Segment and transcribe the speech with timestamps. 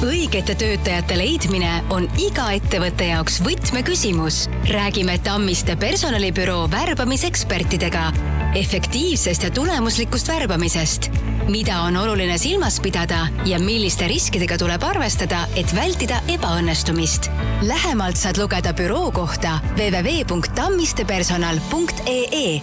[0.00, 4.48] õigete töötajate leidmine on iga ettevõtte jaoks võtmeküsimus.
[4.70, 8.12] räägime Tammiste personalibüroo värbamisekspertidega
[8.54, 11.10] efektiivsest ja tulemuslikust värbamisest,
[11.48, 17.30] mida on oluline silmas pidada ja milliste riskidega tuleb arvestada, et vältida ebaõnnestumist.
[17.62, 22.62] lähemalt saad lugeda büroo kohta www.tammistepersonal.ee.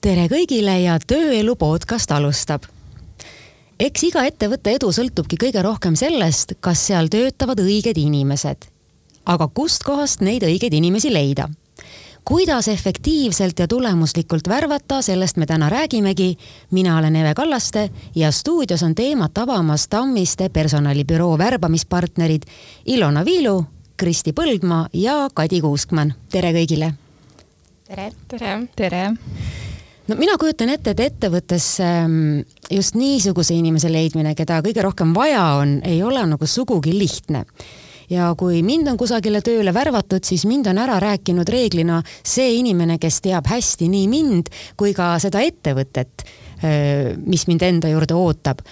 [0.00, 2.62] tere kõigile ja Tööelu podcast alustab
[3.80, 8.68] eks iga ettevõtte edu sõltubki kõige rohkem sellest, kas seal töötavad õiged inimesed.
[9.24, 11.48] aga kustkohast neid õigeid inimesi leida?
[12.24, 16.36] kuidas efektiivselt ja tulemuslikult värvata, sellest me täna räägimegi.
[16.70, 22.42] mina olen Eve Kallaste ja stuudios on teemat avamas Tammiste personalibüroo värbamispartnerid
[22.86, 23.64] Ilona Viilu,
[23.96, 26.14] Kristi Põldmaa ja Kadi Kuuskmann.
[26.30, 26.92] tere kõigile!
[27.88, 28.12] tere!
[28.28, 28.68] tere!
[28.76, 29.69] tere!
[30.10, 35.44] No mina kujutan ette, et ettevõttes ähm, just niisuguse inimese leidmine, keda kõige rohkem vaja
[35.60, 37.44] on, ei ole nagu sugugi lihtne.
[38.10, 42.98] Ja kui mind on kusagile tööle värvatud, siis mind on ära rääkinud reeglina see inimene,
[42.98, 46.26] kes teab hästi nii mind kui ka seda ettevõtet,
[46.58, 48.64] äh, mis mind enda juurde ootab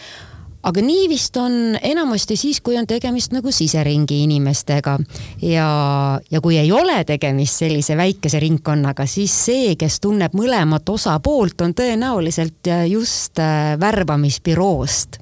[0.63, 4.97] aga nii vist on enamasti siis, kui on tegemist nagu siseringi inimestega
[5.43, 5.69] ja,
[6.31, 11.75] ja kui ei ole tegemist sellise väikese ringkonnaga, siis see, kes tunneb mõlemat osapoolt, on
[11.79, 15.21] tõenäoliselt just äh, värbamisbüroost.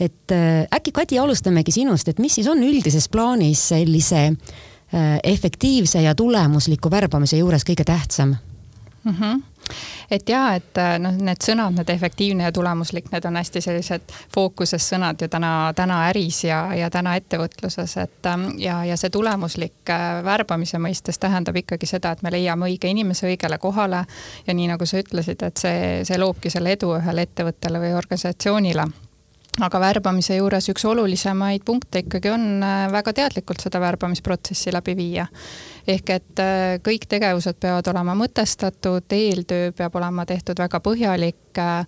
[0.00, 6.02] et äh, äkki Kadi, alustamegi sinust, et mis siis on üldises plaanis sellise äh, efektiivse
[6.02, 8.36] ja tulemusliku värbamise juures kõige tähtsam
[9.04, 9.12] mm?
[9.12, 9.55] -hmm
[10.10, 14.14] et ja, et äh, noh, need sõnad, need efektiivne ja tulemuslik, need on hästi sellised
[14.34, 19.10] fookuses sõnad ju täna, täna äris ja, ja täna ettevõtluses, et ähm, ja, ja see
[19.14, 24.04] tulemuslik äh, värbamise mõistes tähendab ikkagi seda, et me leiame õige inimese õigele kohale.
[24.46, 28.86] ja nii nagu sa ütlesid, et see, see loobki selle edu ühele ettevõttele või organisatsioonile
[29.64, 35.26] aga värbamise juures üks olulisemaid punkte ikkagi on äh, väga teadlikult seda värbamisprotsessi läbi viia.
[35.88, 41.86] ehk et äh, kõik tegevused peavad olema mõtestatud, eeltöö peab olema tehtud väga põhjalik äh,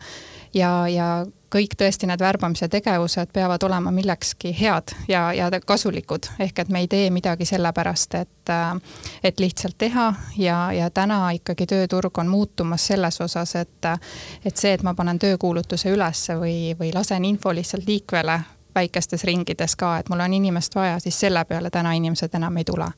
[0.54, 1.08] ja, ja
[1.52, 6.28] kõik tõesti need värbamise tegevused peavad olema millekski head ja, ja kasulikud.
[6.38, 8.52] ehk et me ei tee midagi sellepärast, et,
[9.24, 13.90] et lihtsalt teha ja, ja täna ikkagi tööturg on muutumas selles osas, et,
[14.44, 18.40] et see, et ma panen töökuulutuse ülesse või, või lasen info lihtsalt liikvele
[18.74, 22.64] väikestes ringides ka, et mul on inimest vaja, siis selle peale täna inimesed enam ei
[22.68, 22.90] tule.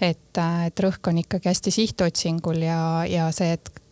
[0.00, 2.80] et, et rõhk on ikkagi hästi sihtotsingul ja,
[3.10, 3.85] ja see, et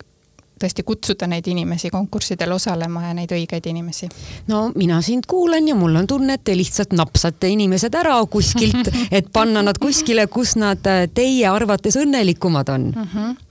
[0.60, 4.08] tõesti kutsuda neid inimesi konkurssidel osalema ja neid õigeid inimesi?
[4.48, 8.90] no mina sind kuulan ja mul on tunne, et te lihtsalt napsate inimesed ära kuskilt,
[9.10, 13.10] et panna nad kuskile, kus nad äh, teie arvates õnnelikumad on mm.
[13.14, 13.43] -hmm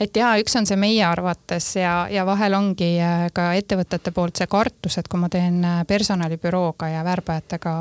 [0.00, 4.40] et ja üks on see meie arvates ja, ja vahel ongi äh, ka ettevõtete poolt
[4.40, 7.76] see kartus, et kui ma teen äh, personalibürooga ja värbajatega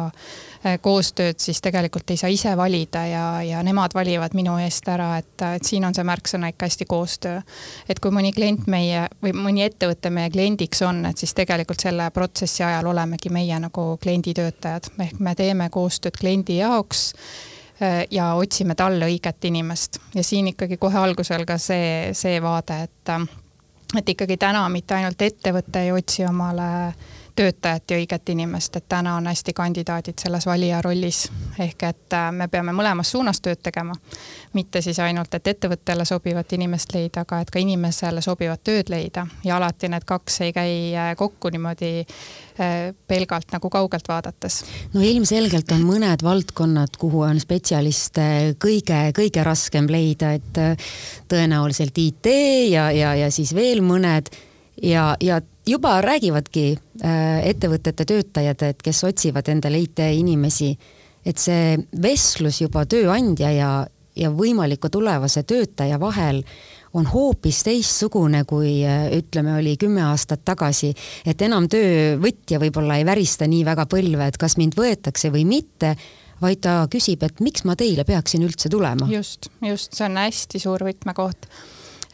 [0.65, 5.13] Äh, koostööd, siis tegelikult ei saa ise valida ja, ja nemad valivad minu eest ära,
[5.21, 7.37] et, et siin on see märksõna ikka hästi koostöö.
[7.87, 12.09] et kui mõni klient meie või mõni ettevõte meie kliendiks on, et siis tegelikult selle
[12.11, 17.13] protsessi ajal olemegi meie nagu klienditöötajad, ehk me teeme koostööd kliendi jaoks
[18.11, 19.99] ja otsime talle õiget inimest.
[20.15, 23.13] Ja siin ikkagi kohe algusel ka see, see vaade, et
[23.97, 26.67] et ikkagi täna mitte ainult ettevõte ei otsi omale
[27.35, 31.29] töötajat ja õiget inimest, et täna on hästi kandidaadid selles valija rollis.
[31.59, 33.93] ehk et äh, me peame mõlemas suunas tööd tegema.
[34.53, 39.27] mitte siis ainult, et ettevõttele sobivat inimest leida, aga et ka inimesele sobivat tööd leida
[39.43, 44.63] ja alati need kaks ei käi äh, kokku niimoodi äh, pelgalt nagu kaugelt vaadates.
[44.93, 50.83] no ilmselgelt on mõned valdkonnad, kuhu on spetsialiste kõige-kõige raskem leida, et
[51.29, 52.25] tõenäoliselt IT
[52.69, 54.29] ja, ja, ja siis veel mõned
[54.83, 56.65] ja, ja juba räägivadki
[57.03, 60.73] äh, ettevõtete töötajad, et kes otsivad endale IT-inimesi,
[61.25, 63.71] et see vestlus juba tööandja ja,
[64.15, 66.43] ja võimaliku tulevase töötaja vahel
[66.97, 70.93] on hoopis teistsugune, kui äh, ütleme, oli kümme aastat tagasi.
[71.25, 75.95] et enam töövõtja võib-olla ei värista nii väga põlve, et kas mind võetakse või mitte,
[76.41, 79.09] vaid ta küsib, et miks ma teile peaksin üldse tulema.
[79.11, 81.49] just, just, see on hästi suur võtmekoht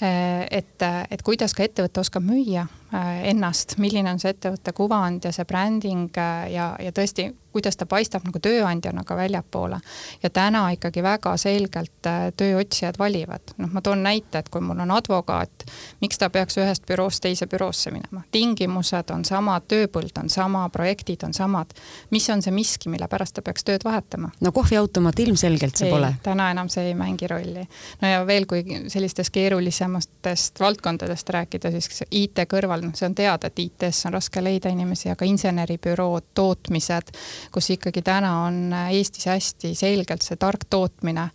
[0.03, 5.31] äh, et, et kuidas ka ettevõte oskab müüa ennast, milline on see ettevõtte kuvand ja
[5.33, 9.79] see bränding äh, ja, ja tõesti, kuidas ta paistab nagu tööandjana ka väljapoole.
[10.23, 14.81] ja täna ikkagi väga selgelt äh, tööotsijad valivad, noh, ma toon näite, et kui mul
[14.83, 15.63] on advokaat,
[16.01, 21.23] miks ta peaks ühest büroost teise büroosse minema, tingimused on samad, tööpõld on sama, projektid
[21.23, 21.71] on samad.
[22.11, 24.33] mis on see miski, mille pärast ta peaks tööd vahetama?
[24.41, 26.11] no kohviautomaat ilmselgelt see ei, pole.
[26.23, 27.65] täna enam see ei mängi rolli.
[28.01, 33.15] no ja veel, kui sellistest keerulisematest valdkondadest rääkida, siis IT kõrval kõrval, noh, see on
[33.15, 37.13] teada, et IT-sse on raske leida inimesi, aga inseneribürood, tootmised,
[37.51, 41.29] kus ikkagi täna on Eestis hästi selgelt see tark tootmine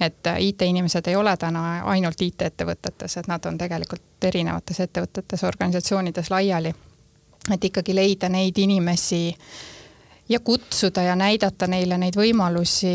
[0.00, 6.74] et IT-inimesed ei ole täna ainult IT-ettevõtetes, et nad on tegelikult erinevates ettevõtetes, organisatsioonides laiali.
[7.52, 9.34] et ikkagi leida neid inimesi
[10.32, 12.94] ja kutsuda ja näidata neile neid võimalusi,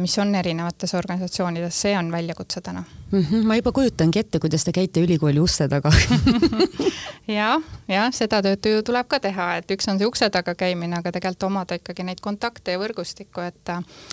[0.00, 3.20] mis on erinevates organisatsioonides, see on väljakutse täna mm.
[3.20, 5.92] -hmm, ma juba kujutangi ette, kuidas te käite ülikooli uste taga
[7.38, 10.98] jah, jah, seda tööd ju tuleb ka teha, et üks on see ukse taga käimine,
[10.98, 13.72] aga tegelikult omada ikkagi neid kontakte ja võrgustikku, et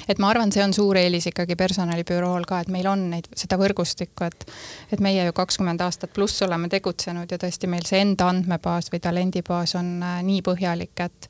[0.09, 3.57] et ma arvan, see on suur eelis ikkagi personalibürool ka, et meil on neid, seda
[3.61, 4.47] võrgustikku, et
[4.91, 9.03] et meie ju kakskümmend aastat pluss oleme tegutsenud ja tõesti meil see enda andmebaas või
[9.03, 11.29] talendibaas on äh, nii põhjalik, et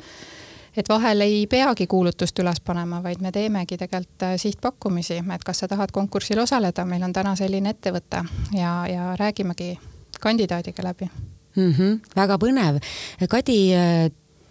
[0.77, 5.63] et vahel ei peagi kuulutust üles panema, vaid me teemegi tegelikult äh, sihtpakkumisi, et kas
[5.63, 8.23] sa tahad konkursil osaleda, meil on täna selline ettevõte
[8.57, 9.75] ja, ja räägimegi
[10.21, 11.09] kandidaadiga läbi
[11.55, 11.71] mm.
[11.71, 12.81] -hmm, väga põnev.
[13.29, 14.09] Kadi, äh,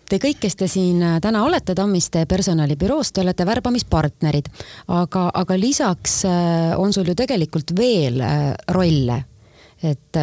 [0.08, 4.48] te kõik, kes te siin äh, täna olete Tammiste personalibüroos, te olete värbamispartnerid,
[4.88, 6.22] aga, aga lisaks
[6.76, 8.22] on sul ju tegelikult veel
[8.68, 9.24] rolle
[9.82, 10.14] et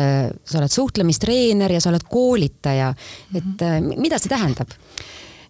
[0.45, 2.93] sa oled suhtlemistreener ja sa oled koolitaja,
[3.35, 3.99] et mhm.
[3.99, 4.71] mida see tähendab?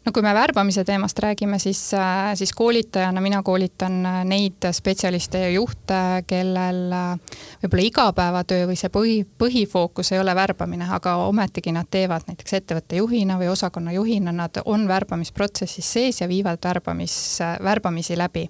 [0.06, 5.40] No kui me värbamise teemast räägime, siis, äh, siis koolitajana mina koolitan äh, neid spetsialiste
[5.40, 11.74] ja juhte, kellel äh, võib-olla igapäevatöö või see põhi, põhifookus ei ole värbamine, aga ometigi
[11.75, 17.40] nad teevad näiteks ettevõtte juhina või osakonna juhina, nad on värbamisprotsessis sees ja viivad värbamis,
[17.63, 18.50] värbamisi läbi.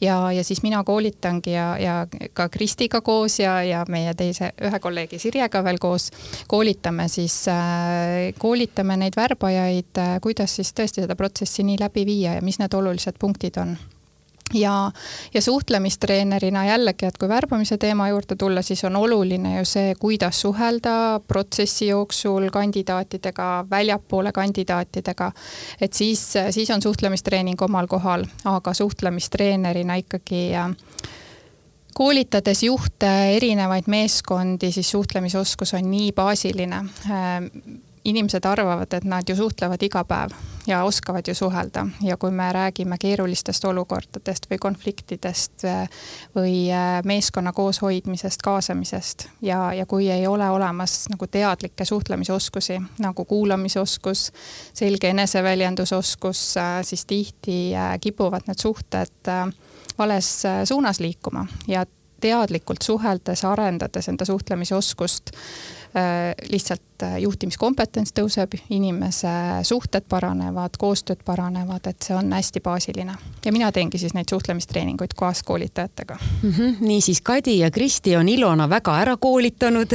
[0.00, 4.78] ja, ja siis mina koolitangi ja, ja ka Kristiga koos ja, ja meie teise, ühe
[4.80, 6.10] kolleegi Sirjega veel koos
[6.48, 7.44] koolitame siis,
[8.38, 13.20] koolitame neid värbajaid, kuidas siis tõesti seda protsessi nii läbi viia ja mis need olulised
[13.20, 13.76] punktid on
[14.54, 14.92] ja,
[15.34, 20.40] ja suhtlemistreenerina jällegi, et kui värbamise teema juurde tulla, siis on oluline ju see, kuidas
[20.40, 25.32] suhelda protsessi jooksul kandidaatidega, väljapoole kandidaatidega.
[25.80, 30.48] et siis, siis on suhtlemistreening omal kohal, aga suhtlemistreenerina ikkagi
[31.94, 36.84] koolitades juhte, erinevaid meeskondi, siis suhtlemisoskus on nii baasiline
[38.04, 40.32] inimesed arvavad, et nad ju suhtlevad iga päev
[40.66, 41.86] ja oskavad ju suhelda.
[42.02, 45.88] Ja kui me räägime keerulistest olukordadest või konfliktidest äh,
[46.36, 53.24] või äh, meeskonna kooshoidmisest, kaasamisest ja, ja kui ei ole olemas nagu teadlikke suhtlemisoskusi nagu
[53.24, 54.30] kuulamisoskus,
[54.72, 57.60] selge eneseväljendusoskus, äh, siis tihti
[58.00, 59.32] kipuvad need suhted
[59.98, 61.46] vales suunas liikuma.
[61.68, 61.84] Ja
[62.20, 65.32] teadlikult suheldes, arendades enda suhtlemisoskust
[65.96, 69.30] Äh, lihtsalt äh, juhtimiskompetents tõuseb, inimese
[69.66, 73.16] suhted paranevad, koostööd paranevad, et see on hästi baasiline.
[73.44, 76.52] ja mina teengi siis neid suhtlemistreeninguid kaaskoolitajatega mm.
[76.52, 76.76] -hmm.
[76.80, 79.90] niisiis, Kadi ja Kristi on Ilona väga ära koolitanud.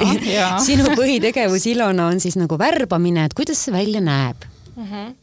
[0.66, 4.36] sinu põhitegevus, Ilona, on siis nagu värbamine, et kuidas see välja näeb
[4.76, 4.84] mm?
[4.84, 5.14] -hmm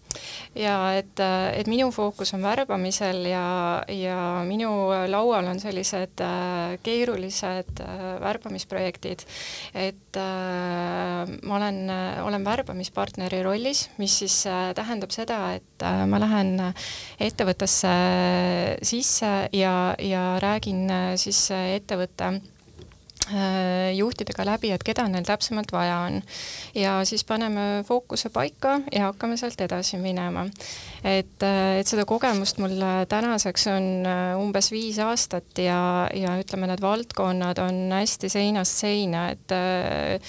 [0.55, 1.19] ja et,
[1.57, 3.45] et minu fookus on värbamisel ja,
[3.89, 4.17] ja
[4.47, 4.69] minu
[5.09, 9.25] laual on sellised äh, keerulised äh, värbamisprojektid,
[9.73, 11.81] et äh, ma olen,
[12.23, 14.43] olen värbamispartneri rollis, mis siis
[14.77, 16.55] tähendab seda, et ma lähen
[17.21, 17.93] ettevõttesse
[18.85, 20.87] sisse ja, ja räägin
[21.19, 22.52] siis ettevõtte Äh,
[23.95, 26.21] juhtidega läbi, et keda neil täpsemalt vaja on.
[26.75, 30.45] ja siis paneme fookuse paika ja hakkame sealt edasi minema.
[31.03, 32.75] et, äh, et seda kogemust mul
[33.09, 39.29] tänaseks on äh, umbes viis aastat ja, ja ütleme, need valdkonnad on hästi seinast seina,
[39.31, 40.19] et Äh,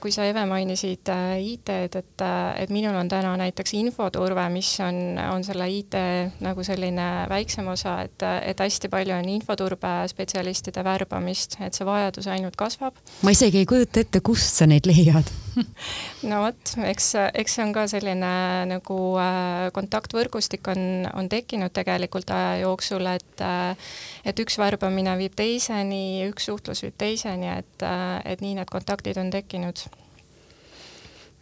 [0.00, 4.74] kui sa, Eve, mainisid äh, IT-d, et, äh, et minul on täna näiteks infoturve, mis
[4.84, 5.96] on, on selle IT
[6.44, 12.58] nagu selline väiksem osa, et, et hästi palju on infoturbespetsialistide värbamist, et see vajadus ainult
[12.60, 13.00] kasvab.
[13.22, 15.32] ma isegi ei kujuta ette, kust sa neid leiad
[16.30, 18.32] no vot, eks, eks see on ka selline
[18.70, 23.90] nagu äh, kontaktvõrgustik on, on tekkinud tegelikult aja jooksul, et äh,
[24.28, 29.20] et üks värbamine viib teiseni, üks suhtlus viib teiseni, et äh,, et nii need kontaktid
[29.20, 29.86] on tekkinud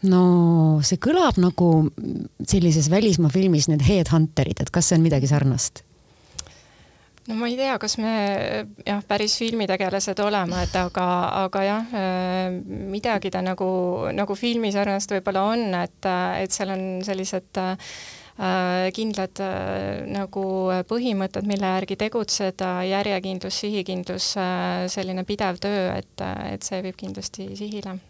[0.09, 0.23] no
[0.87, 1.71] see kõlab nagu
[2.49, 5.85] sellises välismaa filmis need headhunterid, et kas see on midagi sarnast?
[7.31, 8.13] No ma ei tea, kas me
[8.85, 11.09] jah, päris filmitegelased oleme, et aga,
[11.45, 11.93] aga jah,
[12.91, 13.71] midagi ta nagu,
[14.17, 16.11] nagu filmi sarnast võib-olla on, et,
[16.43, 20.45] et seal on sellised äh, kindlad äh, nagu
[20.91, 27.53] põhimõtted, mille järgi tegutseda, järjekindlus, sihikindlus, äh, selline pidev töö, et, et see viib kindlasti
[27.59, 28.01] sihile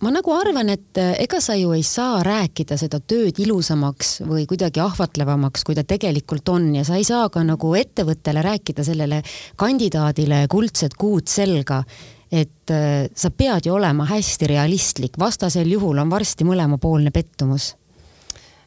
[0.00, 4.46] ma nagu arvan, et eh, ega sa ju ei saa rääkida seda tööd ilusamaks või
[4.50, 9.22] kuidagi ahvatlevamaks, kui ta tegelikult on ja sa ei saa ka nagu ettevõttele rääkida sellele
[9.60, 11.82] kandidaadile kuldset kuud selga.
[12.30, 17.74] Et äh, sa pead ju olema hästi realistlik, vastasel juhul on varsti mõlemapoolne pettumus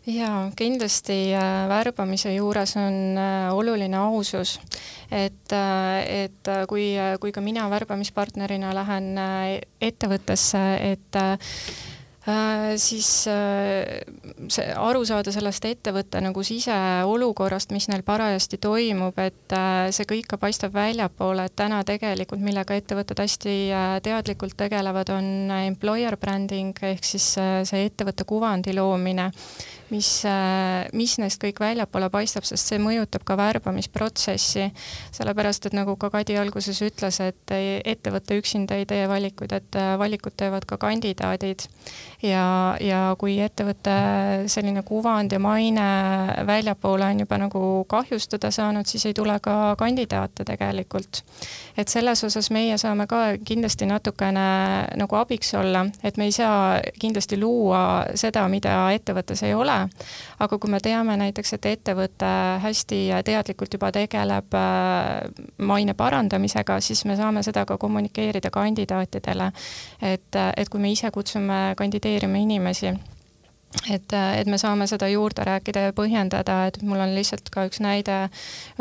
[0.08, 4.60] jaa, kindlasti äh, värbamise juures on äh, oluline ausus.
[5.12, 9.18] et, äh, et kui, kui ka mina värbamispartnerina lähen
[9.82, 11.22] ettevõttesse, et
[12.28, 14.00] Äh, siis äh,
[14.48, 20.30] see aru saada sellest ettevõtte nagu siseolukorrast, mis neil parajasti toimub, et äh, see kõik
[20.32, 23.58] ka paistab väljapoole, et täna tegelikult, millega ettevõtted hästi
[24.08, 29.28] teadlikult tegelevad, on employer branding ehk siis see ettevõtte kuvandi loomine
[29.90, 30.10] mis,
[30.94, 34.70] mis neist kõik väljapoole paistab, sest see mõjutab ka värbamisprotsessi.
[35.12, 40.36] sellepärast, et nagu ka Kadi alguses ütles, et ettevõte üksinda ei tee valikuid, et valikud
[40.38, 41.68] teevad ka kandidaadid.
[42.22, 43.94] ja, ja kui ettevõtte
[44.48, 45.88] selline kuvand ja maine
[46.48, 51.24] väljapoole on juba nagu kahjustada saanud, siis ei tule ka kandidaate tegelikult.
[51.78, 54.48] et selles osas meie saame ka kindlasti natukene
[54.96, 59.83] nagu abiks olla, et me ei saa kindlasti luua seda, mida ettevõttes ei ole,
[60.40, 62.32] aga kui me teame näiteks, et ettevõte
[62.64, 69.52] hästi teadlikult juba tegeleb äh, maine parandamisega, siis me saame seda ka kommunikeerida kandidaatidele.
[70.02, 72.94] et, et kui me ise kutsume kandideerima inimesi
[73.90, 77.82] et, et me saame seda juurde rääkida ja põhjendada, et mul on lihtsalt ka üks
[77.84, 78.18] näide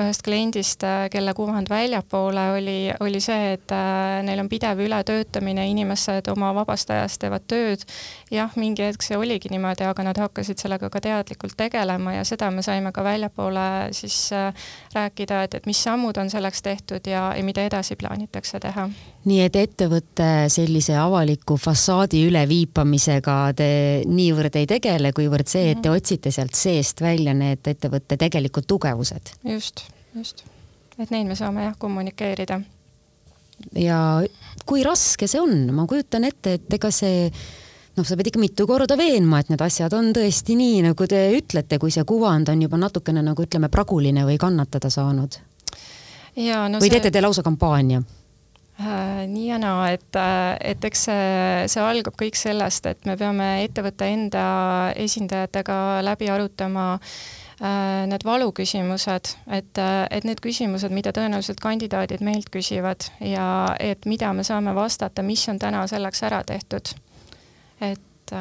[0.00, 6.28] ühest kliendist, kelle kuvand väljapoole oli, oli see, et äh, neil on pidev ületöötamine, inimesed
[6.32, 7.86] oma vabast ajast teevad tööd.
[8.30, 12.50] jah, mingi hetk see oligi niimoodi, aga nad hakkasid sellega ka teadlikult tegelema ja seda
[12.50, 14.52] me saime ka väljapoole siis äh,
[14.94, 18.88] rääkida, et, et mis sammud on selleks tehtud ja, ja mida edasi plaanitakse teha
[19.28, 23.70] nii et ettevõtte sellise avaliku fassaadi üleviipamisega te
[24.10, 25.98] niivõrd ei tegele, kuivõrd see, et te mhm.
[26.00, 29.34] otsite sealt seest välja need ettevõtte tegelikud tugevused.
[29.54, 29.84] just,
[30.16, 30.44] just.
[30.98, 32.60] et neid me saame jah kommunikeerida.
[33.78, 33.98] ja
[34.66, 37.28] kui raske see on, ma kujutan ette, et ega see
[37.96, 41.22] noh, sa pead ikka mitu korda veenma, et need asjad on tõesti nii, nagu te
[41.36, 45.38] ütlete, kui see kuvand on juba natukene nagu ütleme, praguline või kannatada saanud.
[46.32, 46.96] No või see...
[46.96, 48.00] teete te lausa kampaania?
[48.80, 51.24] Äh, nii ja naa, et, äh, et eks see,
[51.68, 54.44] see algab kõik sellest, et me peame ettevõtte enda
[54.96, 55.76] esindajatega
[56.06, 63.46] läbi arutama äh, need valuküsimused, et, et need küsimused, mida tõenäoliselt kandidaadid meilt küsivad ja
[63.76, 66.94] et mida me saame vastata, mis on täna selleks ära tehtud.
[67.82, 68.36] et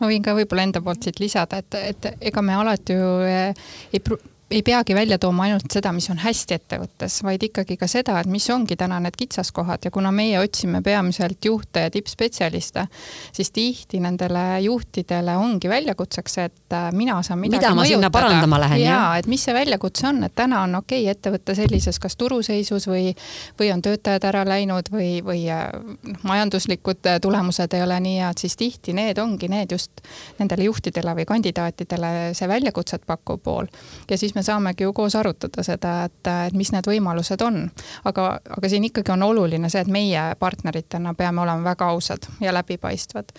[0.00, 4.00] ma võin ka võib-olla enda poolt siit lisada, et, et ega me alati ju ei
[4.00, 8.16] pru-, ei peagi välja tooma ainult seda, mis on hästi ettevõttes, vaid ikkagi ka seda,
[8.20, 12.86] et mis ongi täna need kitsaskohad ja kuna meie otsime peamiselt juhte ja tippspetsialiste,
[13.32, 17.94] siis tihti nendele juhtidele ongi väljakutseks, et äh, mina saan midagi mida ma mõjutada.
[17.94, 18.90] sinna parandama lähen, jah?
[18.90, 22.88] jaa, et mis see väljakutse on, et täna on okei okay, ettevõte sellises kas turuseisus
[22.90, 23.14] või,
[23.60, 28.18] või on töötajad ära läinud või, või äh, noh, majanduslikud äh, tulemused ei ole nii
[28.24, 30.02] head, siis tihti need ongi need just
[30.42, 33.70] nendele juhtidele või kandidaatidele see väljakutset pakkuv pool.
[34.10, 37.66] ja siis me me saamegi ju koos arutada seda, et, et mis need võimalused on.
[38.08, 42.54] aga, aga siin ikkagi on oluline see, et meie partneritena peame olema väga ausad ja
[42.56, 43.34] läbipaistvad.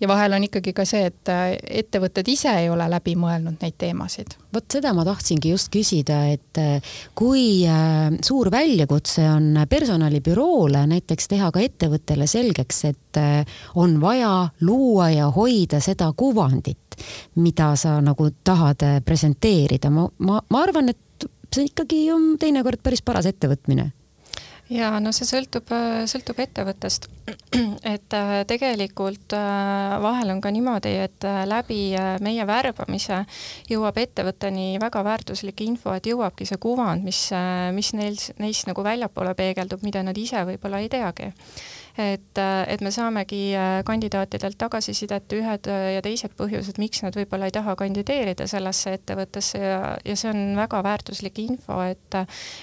[0.00, 1.30] Ja vahel on ikkagi ka see, et
[1.82, 4.36] ettevõtted ise ei ole läbi mõelnud neid teemasid.
[4.54, 6.82] vot seda ma tahtsingi just küsida, et
[7.18, 14.48] kui äh, suur väljakutse on personalibüroole näiteks teha ka ettevõttele selgeks, et äh, on vaja
[14.60, 16.98] luua ja hoida seda kuvandit,
[17.36, 22.82] mida sa nagu tahad äh, presenteerida, ma, ma, ma arvan, et see ikkagi on teinekord
[22.84, 23.90] päris paras ettevõtmine
[24.72, 27.08] ja no see sõltub, äh, sõltub ettevõttest.
[27.94, 29.34] et äh, tegelikult
[30.02, 31.80] vahel on ka niimoodi, et läbi
[32.24, 33.22] meie värbamise
[33.68, 37.26] jõuab ettevõtteni väga väärtuslik info, et jõuabki see kuvand, mis,
[37.76, 41.32] mis neil, neist nagu väljapoole peegeldub, mida nad ise võib-olla ei teagi
[41.98, 47.48] et, et me saamegi äh, kandidaatidelt tagasisidet, ühed äh, ja teised põhjused, miks nad võib-olla
[47.48, 52.20] ei taha kandideerida sellesse ettevõttesse ja, ja see on väga väärtuslik info, et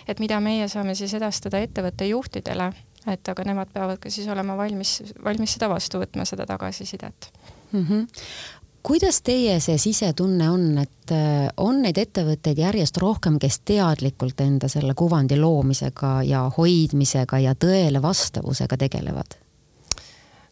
[0.07, 2.71] et mida meie saame siis edastada ettevõtte juhtidele,
[3.11, 7.31] et aga nemad peavad ka siis olema valmis, valmis seda vastu võtma, seda tagasisidet
[7.71, 7.83] mm.
[7.83, 14.41] -hmm kuidas teie see sisetunne on, et äh, on neid ettevõtteid järjest rohkem, kes teadlikult
[14.45, 19.39] enda selle kuvandi loomisega ja hoidmisega ja tõele vastavusega tegelevad?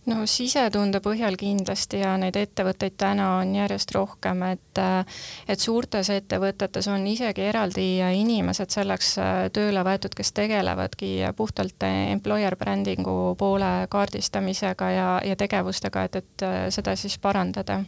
[0.10, 6.10] no sisetunde põhjal kindlasti ja neid ettevõtteid täna on järjest rohkem, et äh, et suurtes
[6.10, 7.88] ettevõtetes on isegi eraldi
[8.18, 16.10] inimesed selleks äh, tööle võetud, kes tegelevadki puhtalt employer branding'u poole kaardistamisega ja, ja tegevustega,
[16.10, 17.84] et, et seda siis parandada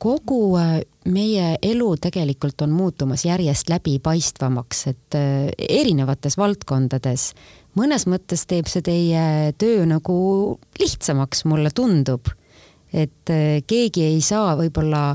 [0.00, 7.32] kogu äh, meie elu tegelikult on muutumas järjest läbipaistvamaks, et äh, erinevates valdkondades.
[7.76, 10.16] mõnes mõttes teeb see teie töö nagu
[10.80, 12.32] lihtsamaks, mulle tundub.
[12.92, 15.14] et äh, keegi ei saa võib-olla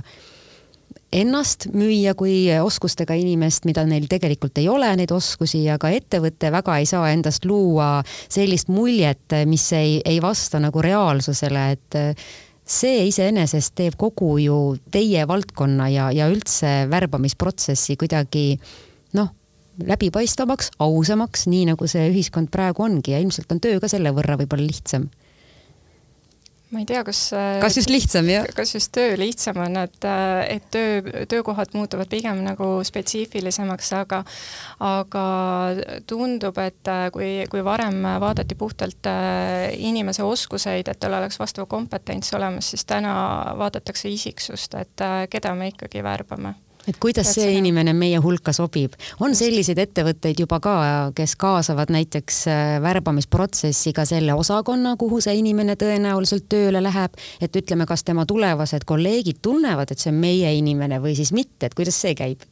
[1.15, 6.51] ennast müüa kui oskustega inimest, mida neil tegelikult ei ole, neid oskusi, ja ka ettevõte
[6.51, 11.99] väga ei saa endast luua sellist muljet, mis ei, ei vasta nagu reaalsusele, et
[12.65, 14.59] see iseenesest teeb kogu ju
[14.91, 18.55] teie valdkonna ja, ja üldse värbamisprotsessi kuidagi
[19.17, 19.29] noh,
[19.85, 24.39] läbipaistvamaks, ausamaks, nii nagu see ühiskond praegu ongi ja ilmselt on töö ka selle võrra
[24.39, 25.09] võib-olla lihtsam
[26.73, 27.19] ma ei tea, kas
[27.61, 28.47] kas just lihtsam, jah?
[28.55, 30.07] kas just töö lihtsam on, et,
[30.49, 34.23] et töö, töökohad muutuvad pigem nagu spetsiifilisemaks, aga
[34.83, 35.25] aga
[36.09, 42.33] tundub, et kui, kui varem vaadati puhtalt äh, inimese oskuseid, et tal oleks vastav kompetents
[42.35, 43.15] olemas, siis täna
[43.57, 46.55] vaadatakse isiksust, et äh, keda me ikkagi värbame
[46.87, 48.95] et kuidas see inimene meie hulka sobib.
[49.19, 50.75] on selliseid ettevõtteid juba ka,
[51.15, 57.55] kes kaasavad näiteks äh, värbamisprotsessi ka selle osakonna, kuhu see inimene tõenäoliselt tööle läheb, et
[57.55, 61.77] ütleme, kas tema tulevased kolleegid tunnevad, et see on meie inimene või siis mitte, et
[61.77, 62.45] kuidas see käib?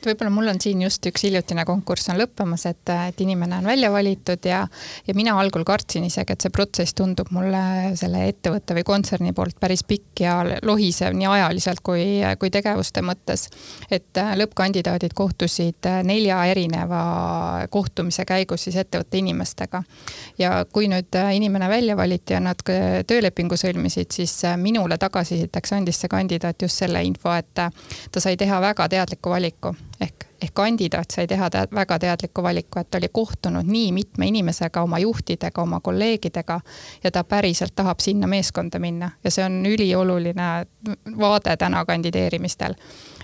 [0.00, 3.68] Et võib-olla mul on siin just üks hiljutine konkurss on lõppemas, et, et inimene on
[3.68, 4.62] välja valitud ja,
[5.06, 9.58] ja mina algul kartsin isegi, et see protsess tundub mulle selle ettevõtte või kontserni poolt
[9.60, 12.04] päris pikk ja lohisev nii ajaliselt kui,
[12.40, 13.48] kui tegevuste mõttes.
[13.90, 17.02] et äh, lõppkandidaadid kohtusid äh, nelja erineva
[17.70, 19.82] kohtumise käigus siis ettevõtte inimestega.
[20.38, 22.64] ja kui nüüd äh, inimene välja valiti ja nad
[23.06, 28.60] töölepingu sõlmisid, siis minule tagasisideks andis see kandidaat just selle info, et ta sai teha
[28.60, 29.74] väga teadliku valiku
[30.42, 34.82] ehk, kandidaat sai teha tead, väga teadliku valiku, et ta oli kohtunud nii mitme inimesega,
[34.82, 36.60] oma juhtidega, oma kolleegidega
[37.04, 40.48] ja ta päriselt tahab sinna meeskonda minna ja see on ülioluline
[41.18, 42.74] vaade täna kandideerimistel.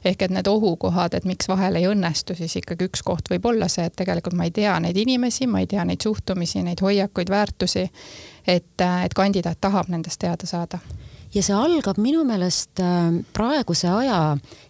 [0.05, 3.69] ehk et need ohukohad, et miks vahel ei õnnestu, siis ikkagi üks koht võib olla
[3.69, 7.31] see, et tegelikult ma ei tea neid inimesi, ma ei tea neid suhtumisi, neid hoiakuid,
[7.31, 7.91] väärtusi.
[8.47, 10.79] et, et kandidaat tahab nendest teada saada
[11.35, 14.21] ja see algab minu meelest äh, praeguse aja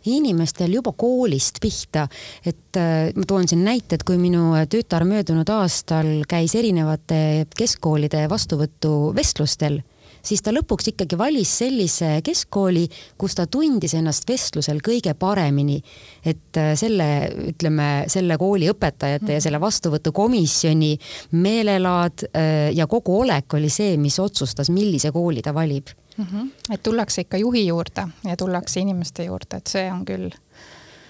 [0.06, 2.06] inimestel juba koolist pihta.
[2.44, 8.26] et äh, ma toon siin näite, et kui minu tütar möödunud aastal käis erinevate keskkoolide
[8.32, 9.82] vastuvõtuvestlustel
[10.26, 12.86] siis ta lõpuks ikkagi valis sellise keskkooli,
[13.18, 15.80] kus ta tundis ennast vestlusel kõige paremini.
[16.24, 17.08] et äh, selle,
[17.52, 20.96] ütleme, selle kooli õpetajate ja selle vastuvõtukomisjoni
[21.32, 22.26] meelelaad
[22.74, 26.24] ja kogu olek oli see, mis otsustas, millise kooli ta valib mm.
[26.24, 26.50] -hmm.
[26.70, 30.30] et tullakse ikka juhi juurde ja tullakse inimeste juurde, et see on küll.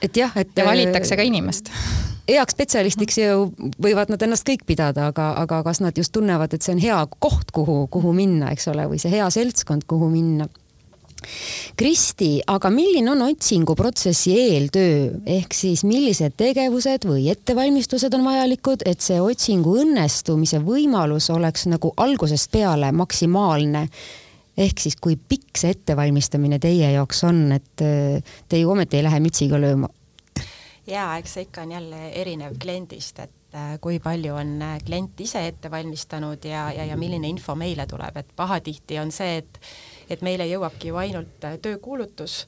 [0.03, 0.51] Et jah, et.
[0.57, 1.71] ja valitakse ka inimest.
[2.29, 3.49] heaks spetsialistiks ju
[3.83, 7.01] võivad nad ennast kõik pidada, aga, aga kas nad just tunnevad, et see on hea
[7.19, 10.49] koht, kuhu, kuhu minna, eks ole, või see hea seltskond, kuhu minna?
[11.77, 15.09] Kristi, aga milline on otsinguprotsessi eeltöö?
[15.37, 21.93] Ehk siis millised tegevused või ettevalmistused on vajalikud, et see otsingu õnnestumise võimalus oleks nagu
[21.97, 23.87] algusest peale maksimaalne
[24.57, 29.07] ehk siis kui pikk see ettevalmistamine teie jaoks on, et äh, te ju ometi ei
[29.07, 29.91] lähe mütsiga lööma?
[30.87, 35.21] jaa, eks see ikka on jälle erinev kliendist, et äh, kui palju on äh, klient
[35.21, 39.61] ise ette valmistanud ja, ja, ja milline info meile tuleb, et pahatihti on see, et
[40.07, 42.45] et meile jõuabki ju ainult töökuulutus,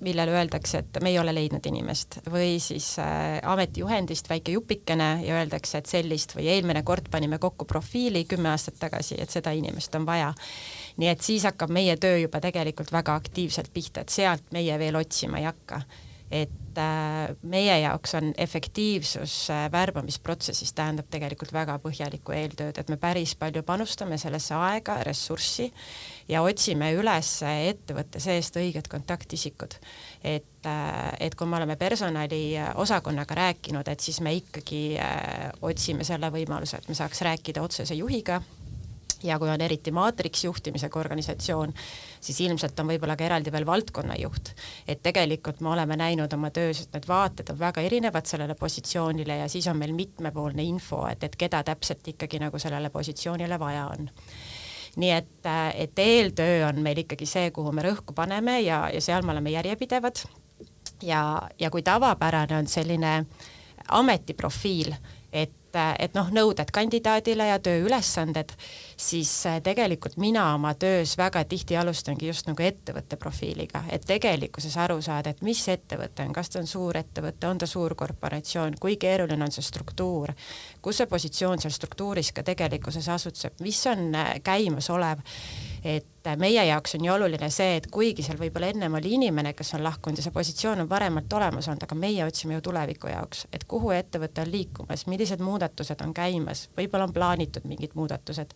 [0.00, 2.22] millele öeldakse, et me ei ole leidnud inimest.
[2.32, 8.24] Või siis ametijuhendist väike jupikene ja öeldakse, et sellist või eelmine kord panime kokku profiili
[8.24, 10.32] kümme aastat tagasi, et seda inimest on vaja
[10.96, 14.98] nii et siis hakkab meie töö juba tegelikult väga aktiivselt pihta, et sealt meie veel
[15.00, 15.82] otsima ei hakka.
[16.30, 22.94] et äh, meie jaoks on efektiivsus äh, värbamisprotsessis tähendab tegelikult väga põhjalikku eeltööd, et me
[23.02, 25.66] päris palju panustame sellesse aega, ressurssi
[26.30, 29.74] ja otsime üles ettevõtte seest õiged kontaktisikud.
[30.22, 34.84] et, äh, et kui me oleme personaliosakonnaga rääkinud, et siis me ikkagi
[35.62, 38.38] otsime selle võimaluse, et me saaks rääkida otsese juhiga
[39.22, 41.72] ja kui on eriti maatriksjuhtimisega organisatsioon,
[42.20, 44.54] siis ilmselt on võib-olla ka eraldi veel valdkonnajuht.
[44.88, 49.36] et tegelikult me oleme näinud oma töös, et need vaated on väga erinevad sellele positsioonile
[49.42, 53.86] ja siis on meil mitmepoolne info, et, et keda täpselt ikkagi nagu sellele positsioonile vaja
[53.86, 54.10] on
[54.96, 59.22] nii et, et eeltöö on meil ikkagi see, kuhu me rõhku paneme ja, ja seal
[59.22, 60.24] me oleme järjepidevad.
[61.02, 63.26] ja, ja kui tavapärane on selline
[63.88, 64.94] ametiprofiil,
[65.32, 68.52] et et, et noh, nõuded kandidaadile ja tööülesanded,
[68.96, 74.76] siis äh, tegelikult mina oma töös väga tihti alustangi just nagu ettevõtte profiiliga, et tegelikkuses
[74.76, 78.78] aru saada, et mis ettevõte on, kas ta on suur ettevõte, on ta suur korporatsioon,
[78.80, 80.34] kui keeruline on see struktuur,
[80.82, 85.24] kus see positsioon seal struktuuris ka tegelikkuses asutseb, mis on äh, käimasolev
[85.84, 89.74] et meie jaoks on ju oluline see, et kuigi seal võib-olla ennem oli inimene, kes
[89.78, 93.46] on lahkunud ja see positsioon on varemalt olemas olnud, aga meie otsime ju tuleviku jaoks,
[93.52, 98.54] et kuhu ettevõte on liikumas, millised muudatused on käimas, võib-olla on plaanitud mingid muudatused.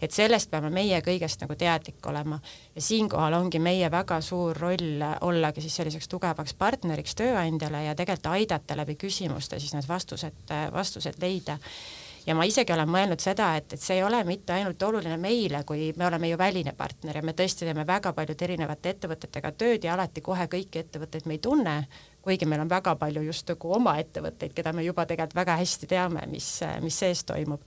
[0.00, 2.40] et sellest peame meie kõigest nagu teadlik olema
[2.74, 8.34] ja siinkohal ongi meie väga suur roll ollagi siis selliseks tugevaks partneriks tööandjale ja tegelikult
[8.34, 11.58] aidata läbi küsimuste siis need vastused, vastused leida
[12.26, 15.62] ja ma isegi olen mõelnud seda, et, et see ei ole mitte ainult oluline meile,
[15.68, 19.86] kui me oleme ju väline partner ja me tõesti teeme väga paljude erinevate ettevõtetega tööd
[19.86, 21.76] ja alati kohe kõiki ettevõtteid me ei tunne,
[22.26, 25.90] kuigi meil on väga palju just nagu oma ettevõtteid, keda me juba tegelikult väga hästi
[25.90, 26.50] teame, mis,
[26.82, 27.62] mis sees toimub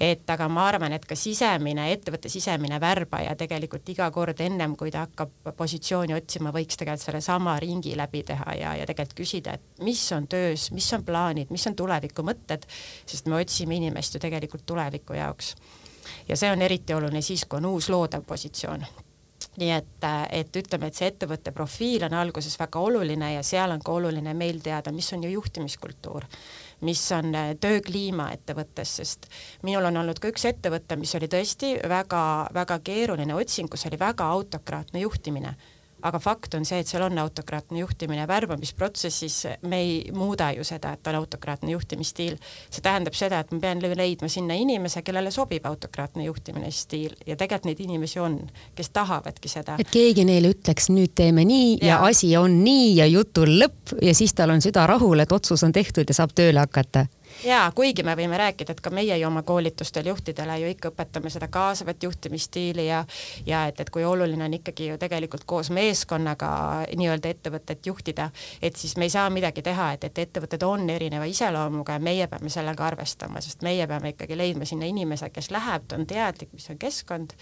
[0.00, 4.92] et aga ma arvan, et ka sisemine, ettevõtte sisemine värbaja tegelikult iga kord ennem, kui
[4.94, 9.82] ta hakkab positsiooni otsima, võiks tegelikult sellesama ringi läbi teha ja, ja tegelikult küsida, et
[9.84, 12.68] mis on töös, mis on plaanid, mis on tulevikumõtted,
[13.06, 15.54] sest me otsime inimest ju tegelikult tuleviku jaoks.
[16.28, 18.86] ja see on eriti oluline siis, kui on uus loodav positsioon
[19.58, 23.82] nii et, et ütleme, et see ettevõtte profiil on alguses väga oluline ja seal on
[23.82, 26.26] ka oluline meil teada, mis on ju juhtimiskultuur
[26.80, 29.26] mis on äh, töökliima ettevõttes, sest
[29.66, 34.28] minul on olnud ka üks ettevõte, mis oli tõesti väga-väga keeruline otsing, kus oli väga
[34.36, 35.56] autokraatne juhtimine
[36.02, 39.36] aga fakt on see, et seal on autokraatne juhtimine, värbamisprotsessis
[39.68, 42.38] me ei muuda ju seda, et on autokraatne juhtimisstiil.
[42.70, 47.16] see tähendab seda, et ma pean leidma sinna inimese, kellele sobib autokraatne juhtimine stiil.
[47.26, 48.38] Ja tegelikult neid inimesi on,
[48.74, 49.76] kes tahavadki seda.
[49.78, 53.98] et keegi neile ütleks, nüüd teeme nii ja, ja asi on nii ja jutul lõpp.
[54.02, 57.06] Ja siis tal on süda rahul, et otsus on tehtud ja saab tööle hakata
[57.44, 61.30] jaa, kuigi me võime rääkida, et ka meie ju oma koolitustel juhtidele ju ikka õpetame
[61.30, 63.04] seda kaasavat juhtimisstiili ja
[63.46, 66.50] ja et, et kui oluline on ikkagi ju tegelikult koos meeskonnaga
[66.96, 68.30] nii-öelda ettevõtet juhtida,
[68.62, 72.26] et siis me ei saa midagi teha, et, et ettevõtted on erineva iseloomuga ja meie
[72.26, 76.52] peame sellega arvestama, sest meie peame ikkagi leidma sinna inimese, kes läheb, ta on teadlik,
[76.52, 77.36] mis on keskkond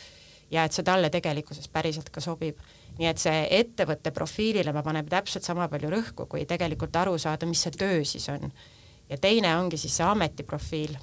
[0.50, 2.60] ja et see talle tegelikkuses päriselt ka sobib.
[2.96, 7.46] Nii et see ettevõtte profiilile me paneme täpselt sama palju rõhku, kui tegelikult aru saada,
[7.46, 8.52] mis see töö siis on
[9.10, 10.96] ja teine ongi siis see ametiprofiil,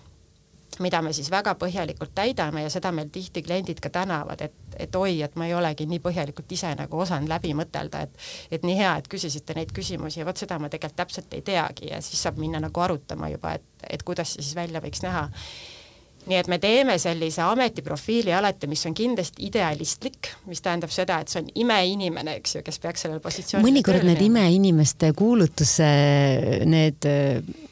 [0.82, 4.96] mida me siis väga põhjalikult täidame ja seda meil tihti kliendid ka tänavad, et, et
[4.96, 8.80] oi, et ma ei olegi nii põhjalikult ise nagu osanud läbi mõtelda, et et nii
[8.80, 12.26] hea, et küsisite neid küsimusi ja vot seda ma tegelikult täpselt ei teagi ja siis
[12.26, 15.30] saab minna nagu arutama juba, et, et kuidas see siis välja võiks näha.
[16.24, 21.28] Nii et me teeme sellise ametiprofiili alati, mis on kindlasti idealistlik, mis tähendab seda, et
[21.28, 25.90] see on imeinimene, eks ju, kes peaks sellel positsioonil mõnikord need imeinimeste kuulutuse,
[26.64, 27.10] need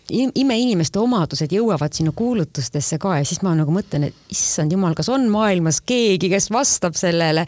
[0.10, 5.10] imeinimeste omadused jõuavad sinu kuulutustesse ka ja siis ma nagu mõtlen, et issand jumal, kas
[5.14, 7.46] on maailmas keegi, kes vastab sellele.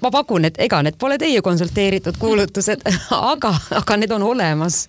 [0.00, 2.84] ma pakun, et ega need pole teie konsulteeritud kuulutused
[3.32, 4.86] aga, aga need on olemas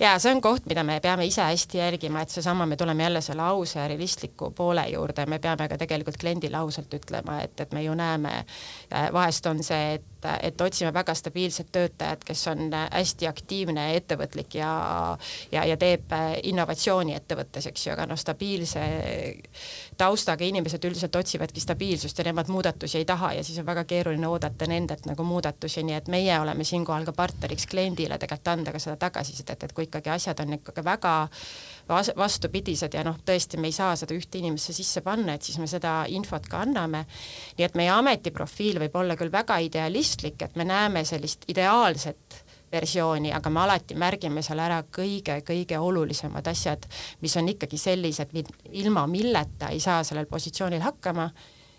[0.00, 3.20] ja see on koht, mida me peame ise hästi jälgima, et seesama, me tuleme jälle
[3.20, 7.82] selle ausa realistliku poole juurde, me peame ka tegelikult kliendile ausalt ütlema, et, et me
[7.82, 8.34] ju näeme,
[8.92, 13.86] äh, vahest on see, et et, et otsime väga stabiilset töötajat, kes on hästi aktiivne
[13.96, 14.72] ettevõtlik ja,
[15.52, 18.84] ja, ja teeb innovatsiooni ettevõttes, eks ju, aga noh, stabiilse
[20.00, 24.28] taustaga inimesed üldiselt otsivadki stabiilsust ja nemad muudatusi ei taha ja siis on väga keeruline
[24.28, 28.82] oodata nendelt nagu muudatusi, nii et meie oleme siinkohal ka partneriks kliendile tegelikult anda ka
[28.82, 31.14] seda tagasisidet, et kui ikkagi asjad on ikkagi väga
[31.88, 35.68] vastupidised ja noh, tõesti me ei saa seda ühte inimesse sisse panna, et siis me
[35.70, 37.04] seda infot ka anname.
[37.58, 42.44] nii et meie ametiprofiil võib olla küll väga idealistlik, et me näeme sellist ideaalset
[42.74, 46.86] versiooni, aga me alati märgime seal ära kõige-kõige olulisemad asjad,
[47.22, 48.34] mis on ikkagi sellised,
[48.72, 51.28] ilma milleta ei saa sellel positsioonil hakkama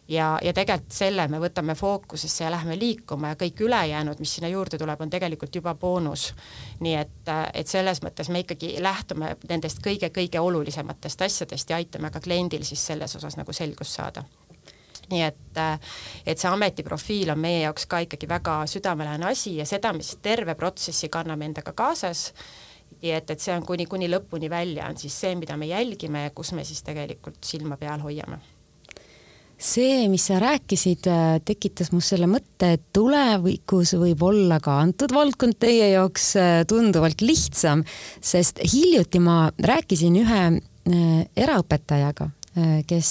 [0.08, 4.50] ja, ja tegelikult selle me võtame fookusesse ja läheme liikuma ja kõik ülejäänud, mis sinna
[4.52, 6.34] juurde tuleb, on tegelikult juba boonus.
[6.80, 12.20] nii et, et selles mõttes me ikkagi lähtume nendest kõige-kõige olulisematest asjadest ja aitame ka
[12.20, 14.24] kliendil siis selles osas nagu selgust saada.
[15.10, 15.58] Nii et,
[16.26, 20.18] et see ametiprofiil on meie jaoks ka ikkagi väga südamelähedane asi ja seda me siis
[20.22, 22.32] terve protsessi kanname endaga kaasas.
[23.02, 26.24] Nii et, et see on kuni, kuni lõpuni välja, on siis see, mida me jälgime
[26.24, 28.40] ja kus me siis tegelikult silma peal hoiame
[29.58, 35.14] see, mis sa rääkisid, äh, tekitas must selle mõtte, et tulevikus võib olla ka antud
[35.16, 37.84] valdkond teie jaoks äh, tunduvalt lihtsam,
[38.22, 42.32] sest hiljuti ma rääkisin ühe äh, eraõpetajaga,
[42.88, 43.08] kes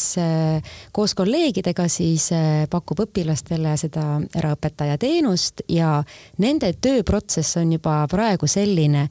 [0.97, 2.31] koos kolleegidega siis
[2.73, 5.99] pakub õpilastele seda eraõpetaja teenust ja
[6.41, 9.03] nende tööprotsess on juba praegu selline,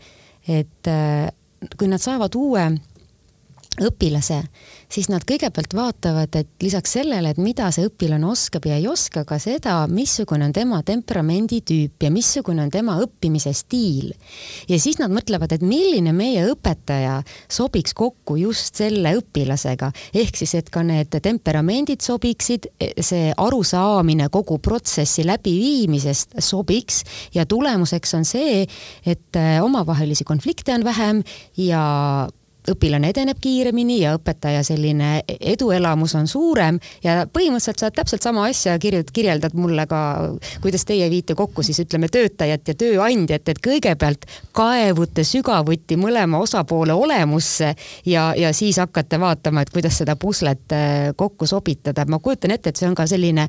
[0.50, 0.90] et
[1.78, 2.66] kui nad saavad uue
[3.82, 4.38] õpilase,
[4.92, 9.24] siis nad kõigepealt vaatavad, et lisaks sellele, et mida see õpilane oskab ja ei oska,
[9.26, 14.12] ka seda, missugune on tema temperamenditüüp ja missugune on tema õppimise stiil.
[14.70, 20.54] ja siis nad mõtlevad, et milline meie õpetaja sobiks kokku just selle õpilasega, ehk siis,
[20.60, 22.70] et ka need temperamendid sobiksid,
[23.02, 27.02] see arusaamine kogu protsessi läbiviimisest sobiks
[27.34, 28.62] ja tulemuseks on see,
[29.06, 31.26] et omavahelisi konflikte on vähem
[31.58, 31.84] ja
[32.70, 38.78] õpilane edeneb kiiremini ja õpetaja selline eduelamus on suurem ja põhimõtteliselt sa täpselt sama asja
[38.80, 40.00] kirjut-, kirjeldad mulle ka,
[40.64, 46.96] kuidas teie viite kokku siis ütleme töötajat ja tööandjat, et kõigepealt kaevute sügavuti mõlema osapoole
[46.96, 47.74] olemusse
[48.06, 52.06] ja, ja siis hakkate vaatama, et kuidas seda puslet äh, kokku sobitada.
[52.08, 53.48] ma kujutan ette, et see on ka selline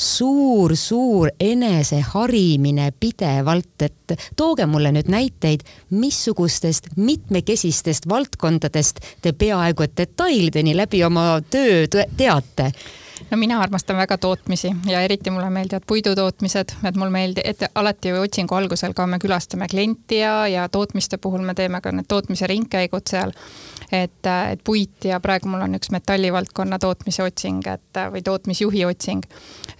[0.00, 9.96] suur-suur eneseharimine pidevalt, et tooge mulle nüüd näiteid, missugustest mitmekesistest valdkondadest valdkondadest te peaaegu et
[9.96, 11.86] detailideni läbi oma töö
[12.16, 12.72] teate
[13.30, 18.12] no mina armastan väga tootmisi ja eriti mulle meeldivad puidutootmised, et mul meeldib, et alati
[18.12, 22.08] ju otsingu algusel ka me külastame klienti ja, ja tootmiste puhul me teeme ka need
[22.08, 23.34] tootmise ringkäigud seal
[24.02, 29.24] et, et puit ja praegu mul on üks metallivaldkonna tootmise otsing, et või tootmisjuhi otsing.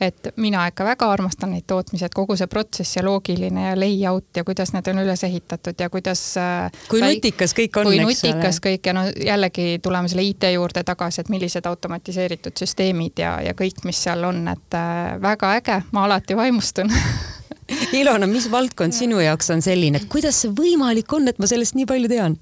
[0.00, 4.36] et mina ikka väga armastan neid tootmisi, et kogu see protsess ja loogiline ja layout
[4.36, 6.22] ja kuidas need on üles ehitatud ja kuidas.
[6.88, 7.20] kui väik...
[7.20, 8.02] nutikas kõik on, eks ole.
[8.02, 13.23] kui nutikas kõik ja no jällegi tuleme selle IT juurde tagasi, et millised automatiseeritud süsteemid
[13.23, 16.92] ja, ja kõik, mis seal on, et äh, väga äge, ma alati vaimustun
[17.98, 21.78] Ilona, mis valdkond sinu jaoks on selline, et kuidas see võimalik on, et ma sellest
[21.78, 22.36] nii palju tean?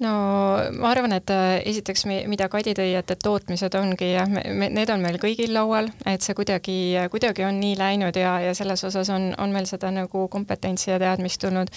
[0.00, 0.12] No
[0.80, 5.02] ma arvan, et äh, esiteks, mida Kadi tõi, et, et tootmised ongi jah, need on
[5.04, 6.76] meil kõigil laual, et see kuidagi,
[7.12, 10.98] kuidagi on nii läinud ja, ja selles osas on, on meil seda nagu kompetentsi ja
[11.02, 11.70] teadmist tulnud.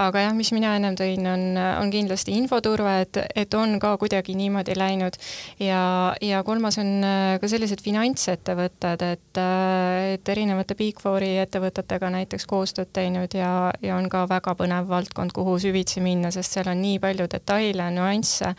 [0.00, 1.44] aga jah, mis mina ennem tõin, on,
[1.82, 5.18] on kindlasti infoturve, et, et on ka kuidagi niimoodi läinud
[5.62, 12.10] ja, ja kolmas on äh, ka sellised finantsettevõtted, et, äh, et erinevate Big Fouri ettevõtetega
[12.12, 16.70] näiteks koostööd teinud ja, ja on ka väga põnev valdkond, kuhu süvitsi minna, sest seal
[16.72, 18.52] on nii palju detaile, detaile, nüansse,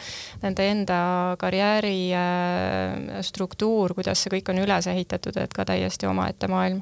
[0.43, 0.99] nende enda
[1.39, 6.81] karjääri äh, struktuur, kuidas see kõik on üles ehitatud, et ka täiesti omaette maailm.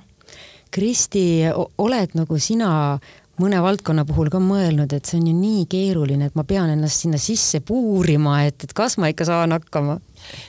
[0.75, 1.45] Kristi,
[1.77, 2.99] oled nagu sina
[3.39, 7.03] mõne valdkonna puhul ka mõelnud, et see on ju nii keeruline, et ma pean ennast
[7.03, 9.99] sinna sisse puurima, et, et kas ma ikka saan hakkama?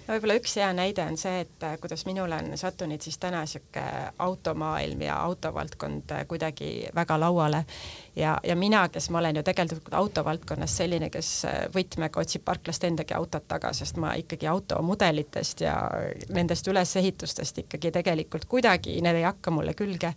[0.06, 3.42] no võib-olla üks hea näide on see, et äh, kuidas minule on sattunud siis täna
[3.44, 7.64] niisugune automaailm ja autovaldkond äh, kuidagi väga lauale
[8.16, 12.84] ja, ja mina, kes ma olen ju tegelikult autovaldkonnas selline, kes äh, võtmega otsib parklast
[12.84, 15.76] endagi autot taga, sest ma ikkagi automudelitest ja
[16.34, 20.12] nendest ülesehitustest ikkagi tegelikult kuidagi, need ei hakka mulle külge.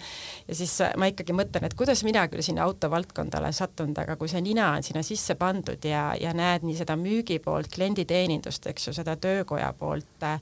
[0.47, 4.29] ja siis ma ikkagi mõtlen, et kuidas mina küll sinna autovaldkonda olen sattunud, aga kui
[4.29, 8.89] see nina on sinna sisse pandud ja, ja näed nii seda müügi poolt, klienditeenindust, eks
[8.89, 10.39] ju, seda töö töökoja poolt äh,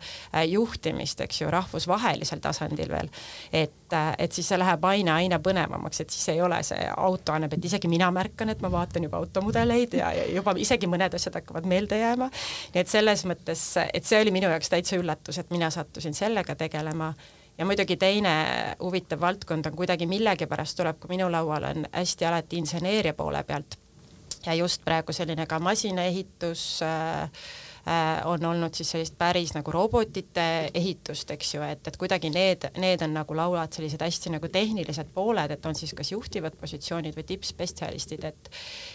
[0.48, 3.10] juhtimist, eks ju, rahvusvahelisel tasandil veel,
[3.54, 7.36] et, äh, et siis see läheb aina, aina põnevamaks, et siis ei ole see auto
[7.36, 11.16] annab, et isegi mina märkan, et ma vaatan juba automudeleid ja, ja juba isegi mõned
[11.16, 12.30] asjad hakkavad meelde jääma.
[12.74, 16.56] nii et selles mõttes, et see oli minu jaoks täitsa üllatus, et mina sattusin sellega
[16.56, 17.14] tegelema
[17.58, 18.38] ja muidugi teine
[18.82, 23.80] huvitav valdkond on kuidagi millegipärast tuleb, kui minu laual on hästi alati inseneeria poole pealt
[24.46, 27.30] ja just praegu selline ka masinaehitus Äh,
[28.26, 33.04] on olnud siis sellist päris nagu robotite ehitust, eks ju, et, et kuidagi need, need
[33.06, 37.28] on nagu lauad sellised hästi nagu tehnilised pooled, et on siis kas juhtivad positsioonid või
[37.32, 38.52] tippspetsialistid, et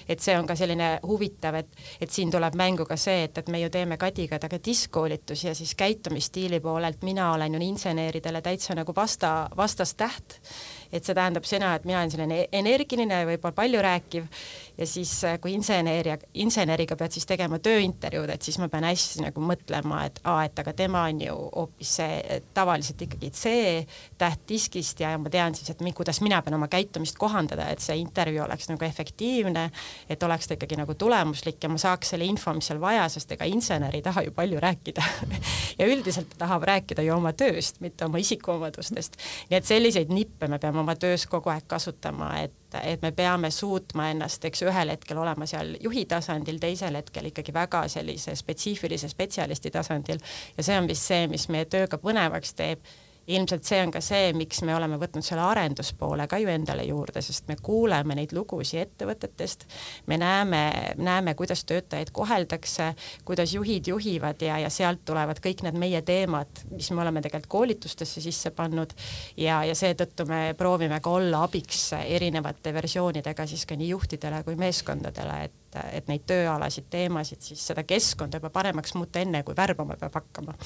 [0.08, 3.48] et see on ka selline huvitav, et, et siin tuleb mängu ka see, et, et
[3.52, 8.74] me ju teeme Kadiga taga diskkoolitusi ja siis käitumisstiili poolelt mina olen ju inseneridele täitsa
[8.78, 10.40] nagu vasta, vastastäht.
[10.92, 14.26] Et see tähendab seda, et mina olen selline energiline, võib-olla palju rääkiv
[14.78, 18.86] ja siis, äh, kui insener ja inseneriga pead siis tegema tööintervjuud, et siis ma pean
[18.86, 24.46] hästi nagu mõtlema, et aa, et aga tema on ju hoopis see tavaliselt ikkagi C-täht
[24.48, 27.84] diskist ja, ja ma tean siis, et mi, kuidas mina pean oma käitumist kohandada, et
[27.84, 29.68] see intervjuu oleks nagu efektiivne,
[30.10, 33.36] et oleks ta ikkagi nagu tulemuslik ja ma saaks selle info, mis seal vaja, sest
[33.36, 35.04] ega insener ei taha ju palju rääkida
[35.80, 39.20] ja üldiselt ta tahab rääkida ju oma tööst, mitte oma isikuomadustest.
[39.50, 43.50] nii et selliseid nippe me peame oma töös kogu aeg kasutama, et et me peame
[43.50, 49.08] suutma ennast, eks ühel hetkel olema seal juhi tasandil, teisel hetkel ikkagi väga sellise spetsiifilise
[49.12, 50.22] spetsialisti tasandil.
[50.56, 52.84] Ja see on vist see, mis meie tööga põnevaks teeb
[53.26, 57.22] ilmselt see on ka see, miks me oleme võtnud selle arenduspoole ka ju endale juurde,
[57.22, 59.66] sest me kuuleme neid lugusid ettevõtetest,
[60.10, 60.62] me näeme,
[60.98, 62.92] näeme, kuidas töötajaid koheldakse,
[63.28, 67.50] kuidas juhid juhivad ja, ja sealt tulevad kõik need meie teemad, mis me oleme tegelikult
[67.52, 68.94] koolitustesse sisse pannud.
[69.36, 74.56] Ja, ja seetõttu me proovime ka olla abiks erinevate versioonidega siis ka nii juhtidele kui
[74.58, 79.98] meeskondadele, et, et neid tööalasid teemasid siis seda keskkonda juba paremaks muuta, enne kui värbama
[80.00, 80.56] peab hakkama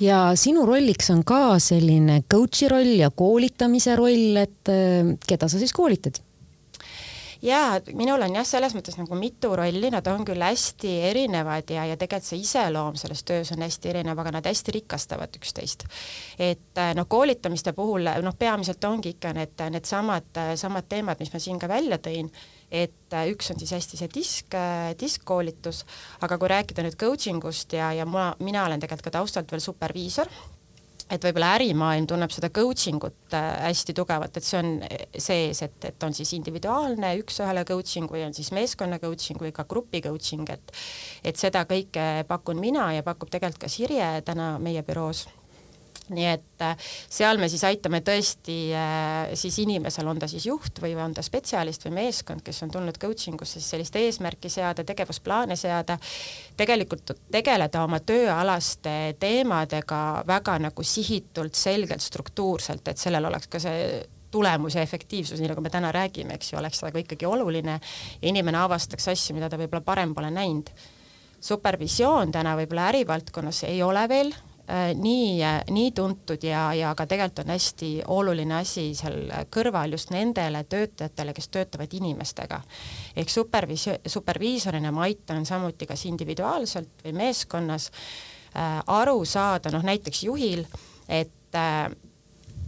[0.00, 5.60] ja sinu rolliks on ka selline coach'i roll ja koolitamise roll, et äh, keda sa
[5.60, 6.22] siis koolitad?
[7.42, 11.86] jaa, minul on jah, selles mõttes nagu mitu rolli, nad on küll hästi erinevad ja,
[11.88, 15.86] ja tegelikult see iseloom selles töös on hästi erinev, aga nad hästi rikastavad üksteist.
[16.38, 21.60] et noh, koolitamiste puhul noh, peamiselt ongi ikka need, needsamad, samad teemad, mis ma siin
[21.60, 22.28] ka välja tõin
[22.70, 25.82] et äh, üks on siis hästi see disk, äh, diskkoolitus,
[26.22, 29.62] aga kui rääkida nüüd coaching ust ja, ja ma, mina olen tegelikult ka taustalt veel
[29.64, 30.30] superviisor,
[31.10, 34.70] et võib-olla ärimaailm tunneb seda coaching ut äh, hästi tugevalt, et see on
[35.18, 39.66] sees, et, et on siis individuaalne üks-ühele coaching või on siis meeskonna coaching või ka
[39.68, 40.74] grupi coaching, et
[41.26, 45.26] et seda kõike pakun mina ja pakub tegelikult ka Sirje täna meie büroos
[46.14, 50.80] nii et äh, seal me siis aitame tõesti äh, siis inimesel, on ta siis juht
[50.82, 54.84] või on ta spetsialist või meeskond, kes on tulnud coaching usse, siis sellist eesmärki seada,
[54.86, 55.98] tegevusplaane seada,
[56.58, 63.84] tegelikult tegeleda oma tööalaste teemadega väga nagu sihitult, selgelt, struktuurselt, et sellel oleks ka see
[64.30, 67.80] tulemus ja efektiivsus, nii nagu me täna räägime, eks ju, oleks aga ikkagi oluline.
[68.22, 70.70] Ja inimene avastaks asju, mida ta võib-olla varem pole näinud.
[71.40, 74.34] Supervisioon täna võib-olla ärivaldkonnas ei ole veel
[74.94, 80.62] nii, nii tuntud ja, ja ka tegelikult on hästi oluline asi seal kõrval just nendele
[80.70, 82.60] töötajatele, kes töötavad inimestega.
[83.16, 90.22] ehk supervis-, superviisorina ma aitan samuti kas individuaalselt või meeskonnas äh, aru saada, noh näiteks
[90.28, 90.64] juhil,
[91.08, 91.90] et äh,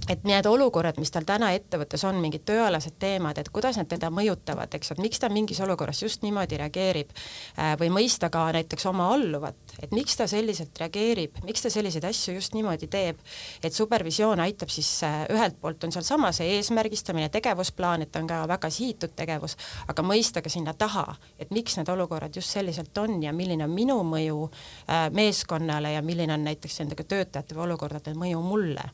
[0.08, 4.10] et need olukorrad, mis tal täna ettevõttes on, mingid tööalased teemad, et kuidas need teda
[4.14, 8.88] mõjutavad, eks, et miks ta mingis olukorras just niimoodi reageerib äh, või mõista ka näiteks
[8.90, 13.22] oma alluvat, et miks ta selliselt reageerib, miks ta selliseid asju just niimoodi teeb,
[13.62, 18.42] et supervisioon aitab siis äh, ühelt poolt on sealsama see eesmärgistamine, tegevusplaan, et on ka
[18.50, 19.56] väga sihitud tegevus,
[19.88, 21.06] aga mõista ka sinna taha,
[21.38, 26.02] et miks need olukorrad just selliselt on ja milline on minu mõju äh, meeskonnale ja
[26.02, 28.90] milline on näiteks nendega töötajate või olukordade mõju mulle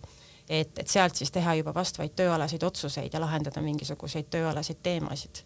[0.49, 5.43] et, et sealt siis teha juba vastavaid tööalaseid otsuseid ja lahendada mingisuguseid tööalaseid teemasid.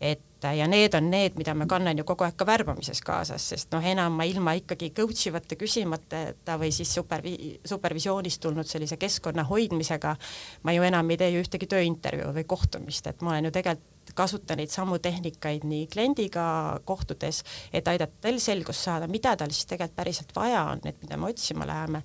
[0.00, 3.70] et ja need on need, mida ma kannan ju kogu aeg ka värbamises kaasas, sest
[3.70, 9.44] noh, enam ma ilma ikkagi coach ivate küsimata või siis supervi-, supervisioonist tulnud sellise keskkonna
[9.46, 10.16] hoidmisega
[10.62, 13.91] ma ju enam ei tee ju ühtegi tööintervjuu või kohtumist, et ma olen ju tegelikult
[14.14, 16.44] kasutan neid samu tehnikaid nii kliendiga
[16.84, 21.16] kohtudes, et aidata tal selgust saada, mida tal siis tegelikult päriselt vaja on, et mida
[21.16, 22.02] me otsima läheme.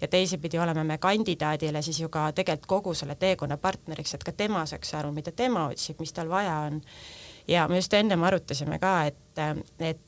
[0.00, 4.32] ja teisipidi oleme me kandidaadile siis ju ka tegelikult kogu selle teekonna partneriks, et ka
[4.32, 6.80] tema saaks aru, mida tema otsib, mis tal vaja on.
[7.48, 9.44] ja me just ennem arutasime ka, et,
[9.78, 10.00] et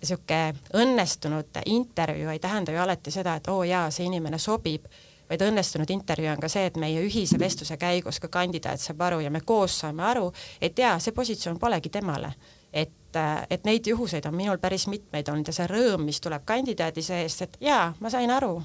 [0.00, 4.86] niisugune õnnestunud intervjuu ei tähenda ju alati seda, et oo oh jaa, see inimene sobib
[5.30, 9.22] vaid õnnestunud intervjuu on ka see, et meie ühise vestluse käigus ka kandidaat saab aru
[9.24, 12.34] ja me koos saame aru, et jaa, see positsioon polegi temale.
[12.72, 13.16] et,
[13.50, 17.42] et neid juhuseid on minul päris mitmeid olnud ja see rõõm, mis tuleb kandidaadi seest,
[17.42, 18.60] et jaa, ma sain aru,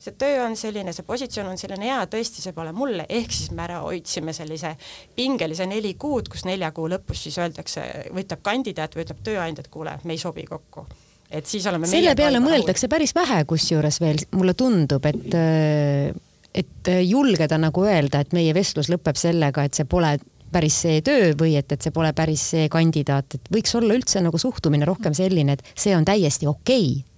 [0.00, 3.52] see töö on selline, see positsioon on selline, jaa, tõesti, see pole mulle, ehk siis
[3.52, 4.72] me ära hoidsime sellise
[5.16, 7.84] pingelise neli kuud, kus nelja kuu lõpus siis öeldakse,
[8.16, 10.88] võtab kandidaat või ütleb tööandja, et kuule, me ei sobi kokku
[11.30, 12.96] et siis oleme selle peale mõeldakse rahul.
[12.96, 16.10] päris vähe, kusjuures veel mulle tundub, et äh,
[16.50, 20.16] et julgeda nagu öelda, et meie vestlus lõpeb sellega, et see pole
[20.50, 24.22] päris see töö või et, et see pole päris see kandidaat, et võiks olla üldse
[24.24, 27.09] nagu suhtumine rohkem selline, et see on täiesti okei okay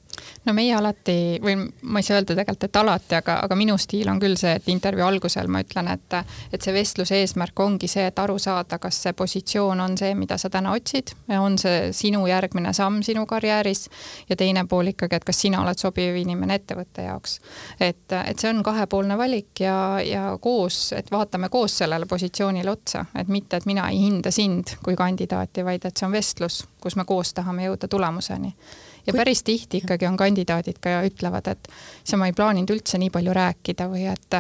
[0.45, 4.11] no meie alati või ma ei saa öelda tegelikult, et alati, aga, aga minu stiil
[4.11, 6.17] on küll see, et intervjuu algusel ma ütlen, et,
[6.53, 10.39] et see vestluse eesmärk ongi see, et aru saada, kas see positsioon on see, mida
[10.41, 13.87] sa täna otsid, on see sinu järgmine samm sinu karjääris
[14.31, 17.39] ja teine pool ikkagi, et kas sina oled sobiv inimene ettevõtte jaoks.
[17.81, 23.07] et, et see on kahepoolne valik ja, ja koos, et vaatame koos sellele positsioonile otsa,
[23.19, 26.97] et mitte, et mina ei hinda sind kui kandidaati, vaid et see on vestlus, kus
[26.99, 28.57] me koos tahame jõuda tulemuseni
[29.07, 31.69] ja päris tihti ikkagi on kandidaadid ka ütlevad, et
[32.05, 34.37] see ma ei plaaninud üldse nii palju rääkida või et,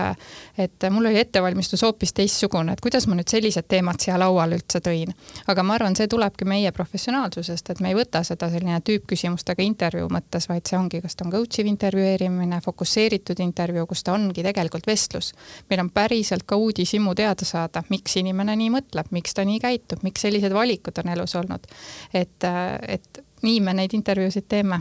[0.58, 4.82] et mul oli ettevalmistus hoopis teistsugune, et kuidas ma nüüd sellised teemad siia lauale üldse
[4.84, 5.14] tõin.
[5.46, 10.08] aga ma arvan, see tulebki meie professionaalsusest, et me ei võta seda selline tüüppküsimustega intervjuu
[10.12, 14.46] mõttes, vaid see ongi, kas ta on coach iv intervjueerimine, fokusseeritud intervjuu, kus ta ongi
[14.46, 15.32] tegelikult vestlus.
[15.70, 20.02] meil on päriselt ka uudishimu teada saada, miks inimene nii mõtleb, miks ta nii käitub,
[20.02, 21.66] miks sellised valikud on elus olnud.
[22.14, 22.50] et,
[22.88, 24.80] et nii me neid intervjuusid teeme,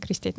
[0.00, 0.34] Kristi.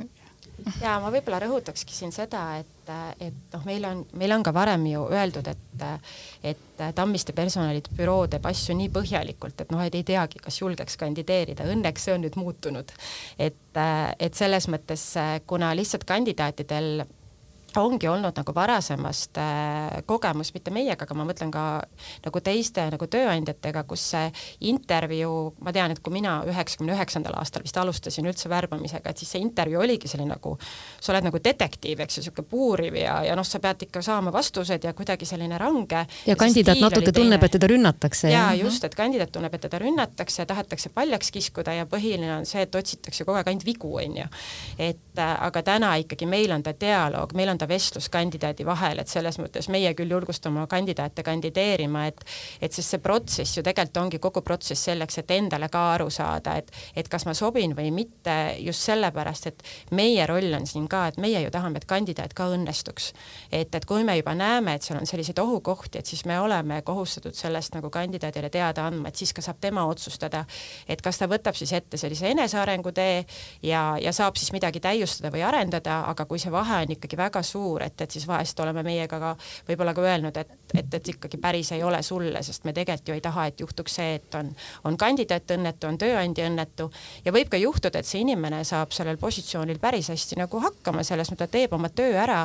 [0.81, 2.91] ja ma võib-olla rõhutakski siin seda, et,
[3.23, 5.85] et noh, meil on, meil on ka varem ju öeldud, et,
[6.43, 11.67] et Tammiste personalibüroo teeb asju nii põhjalikult, et noh, et ei teagi, kas julgeks kandideerida,
[11.73, 12.91] õnneks see on nüüd muutunud.
[13.37, 13.79] et,
[14.19, 15.05] et selles mõttes,
[15.47, 17.05] kuna lihtsalt kandidaatidel
[17.77, 21.65] ongi olnud nagu varasemast äh, kogemus, mitte meiega, aga ma mõtlen ka
[22.25, 24.31] nagu teiste nagu tööandjatega, kus see
[24.71, 29.35] intervjuu, ma tean, et kui mina üheksakümne üheksandal aastal vist alustasin üldse värbamisega, et siis
[29.35, 30.55] see intervjuu oligi selline nagu,
[30.99, 34.33] sa oled nagu detektiiv, eks ju, niisugune puuriv ja, ja noh, sa pead ikka saama
[34.33, 36.05] vastused ja kuidagi selline range.
[36.27, 38.31] ja kandidaat natuke tunneb, et teda rünnatakse.
[38.33, 42.63] jaa, just, et kandidaat tunneb, et teda rünnatakse, tahetakse paljaks kiskuda ja põhiline on see,
[42.65, 44.27] et otsitakse kogu aeg ainult vigu, on ju.
[44.77, 49.01] et äh, aga täna ikkagi meil on ta dialoog, meil on anda vestlus kandidaadi vahel,
[49.01, 52.23] et selles mõttes meie küll julgustame kandidaate kandideerima, et
[52.61, 56.55] et sest see protsess ju tegelikult ongi kogu protsess selleks, et endale ka aru saada,
[56.57, 61.07] et et kas ma sobin või mitte, just sellepärast, et meie roll on siin ka,
[61.07, 63.11] et meie ju tahame, et kandidaat ka õnnestuks.
[63.51, 66.81] et, et kui me juba näeme, et seal on selliseid ohukohti, et siis me oleme
[66.81, 70.45] kohustatud sellest nagu kandidaadile teada andma, et siis ka saab tema otsustada,
[70.87, 73.25] et kas ta võtab siis ette sellise enesearengu tee
[73.63, 77.43] ja, ja saab siis midagi täiustada või arendada, aga kui see vahe on ikkagi väga
[77.49, 79.33] suur, et, et siis vahest oleme meiega ka
[79.67, 83.17] võib-olla ka öelnud, et, et, et ikkagi päris ei ole sulle, sest me tegelikult ju
[83.17, 84.51] ei taha, et juhtuks see, et on,
[84.85, 86.89] on kandidaat õnnetu, on tööandja õnnetu.
[87.25, 91.31] Ja võib ka juhtuda, et see inimene saab sellel positsioonil päris hästi nagu hakkama, selles
[91.31, 92.41] mõttes ta teeb oma töö ära,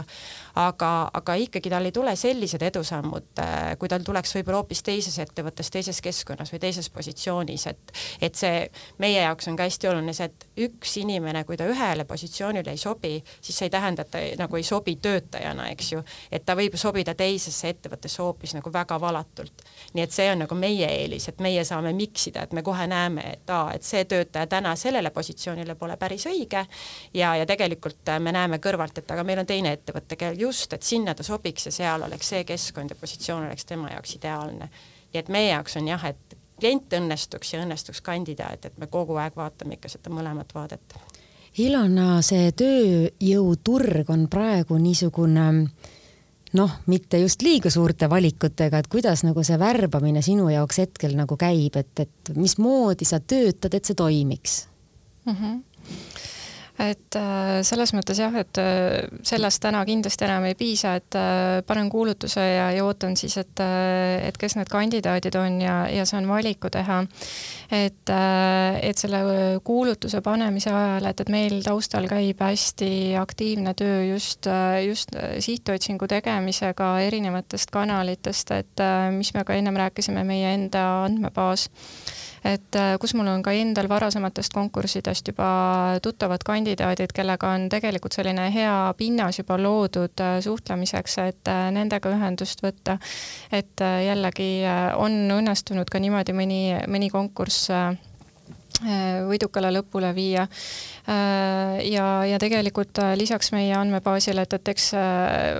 [0.55, 5.17] aga, aga ikkagi tal ei tule sellised edusammud, äh, kui tal tuleks võib-olla hoopis teises
[5.23, 8.61] ettevõttes, teises keskkonnas või teises positsioonis, et et see
[9.03, 12.81] meie jaoks on ka hästi oluline see, et üks inimene, kui ta ühele positsioonile ei
[12.81, 16.57] sobi, siis see ei tähenda, et ta nagu ei sobi töötajana, eks ju, et ta
[16.59, 19.65] võib sobida teisesse ettevõttesse hoopis nagu väga valatult.
[19.95, 23.27] nii et see on nagu meie eelis, et meie saame miksida, et me kohe näeme,
[23.33, 26.65] et aa, et see töötaja täna sellele positsioonile pole päris õige
[27.15, 30.87] ja, ja tegelikult me näeme kõrvalt, et aga meil on teine ettevõte, kellel just, et
[30.87, 34.71] sinna ta sobiks ja seal oleks see keskkond ja positsioon oleks tema jaoks ideaalne.
[35.13, 39.17] nii et meie jaoks on jah, et klient õnnestuks ja õnnestuks kandidaat, et me kogu
[39.21, 40.99] aeg vaatame ikka seda mõlemat vaadet
[41.63, 45.45] Ilona, see tööjõuturg on praegu niisugune
[46.59, 51.39] noh, mitte just liiga suurte valikutega, et kuidas nagu see värbamine sinu jaoks hetkel nagu
[51.39, 54.65] käib, et, et mismoodi sa töötad, et see toimiks
[55.27, 55.37] mm?
[55.37, 55.63] -hmm
[56.79, 61.61] et äh, selles mõttes jah, et äh, sellest täna kindlasti enam ei piisa, et äh,
[61.67, 66.27] panen kuulutuse ja, ja ootan siis, et, et kes need kandidaadid on ja, ja saan
[66.29, 67.03] valiku teha.
[67.75, 68.11] et,
[68.83, 69.21] et selle
[69.65, 74.51] kuulutuse panemise ajal, et, et meil taustal käib hästi aktiivne töö just,
[74.87, 75.15] just
[75.47, 81.69] sihtotsingu tegemisega erinevatest kanalitest, et mis me ka ennem rääkisime, meie enda andmebaas
[82.45, 85.49] et äh, kus mul on ka endal varasematest konkurssidest juba
[86.05, 92.13] tuttavad kandidaadid, kellega on tegelikult selline hea pinnas juba loodud äh, suhtlemiseks, et äh, nendega
[92.13, 92.99] ühendust võtta.
[93.53, 94.65] et jällegi
[95.01, 97.71] on õnnestunud ka niimoodi mõni, mõni konkurss
[99.29, 100.47] võidukale lõpule viia.
[101.07, 104.89] ja, ja tegelikult lisaks meie andmebaasile, et, et eks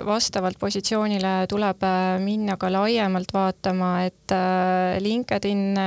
[0.05, 1.85] vastavalt positsioonile tuleb
[2.19, 4.35] minna ka laiemalt vaatama, et
[5.05, 5.79] LinkedIn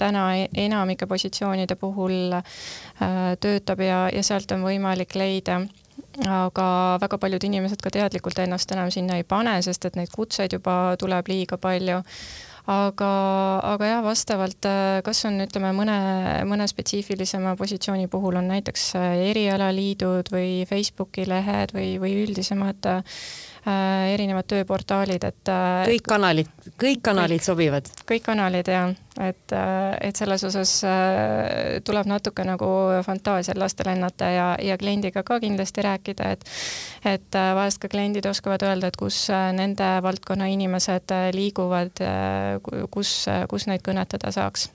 [0.00, 0.24] täna
[0.64, 2.38] enamike positsioonide puhul
[3.42, 5.60] töötab ja, ja sealt on võimalik leida
[6.20, 10.52] aga väga paljud inimesed ka teadlikult ennast enam sinna ei pane, sest et neid kutseid
[10.52, 12.02] juba tuleb liiga palju
[12.70, 13.12] aga,
[13.72, 15.96] aga jah, vastavalt, äh, kas on, ütleme, mõne,
[16.48, 23.18] mõne spetsiifilisema positsiooni puhul on näiteks äh, erialaliidud või Facebooki lehed või, või üldisemad äh,
[23.62, 25.50] erinevad tööportaalid, et
[25.86, 26.48] kõik kanalid,
[26.80, 27.90] kõik kanalid kõik, sobivad?
[28.08, 28.90] kõik kanalid jah,
[29.22, 29.54] et,
[30.02, 30.72] et selles osas
[31.86, 32.70] tuleb natuke nagu
[33.06, 36.46] fantaasial lasta lennata ja, ja kliendiga ka kindlasti rääkida, et
[37.06, 42.02] et vahest ka kliendid oskavad öelda, et kus nende valdkonna inimesed liiguvad,
[42.90, 43.14] kus,
[43.50, 44.70] kus neid kõnetada saaks.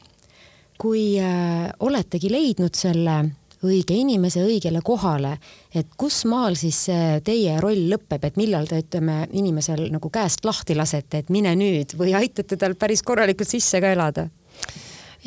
[0.78, 3.18] kui äh, oletegi leidnud selle
[3.66, 5.38] õige inimese õigele kohale,
[5.74, 6.84] et kus maal siis
[7.26, 11.98] teie roll lõpeb, et millal te ütleme inimesel nagu käest lahti lasete, et mine nüüd
[11.98, 14.28] või aitate tal päris korralikult sisse ka elada?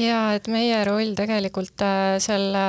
[0.01, 2.63] Ja et meie roll tegelikult äh, selle,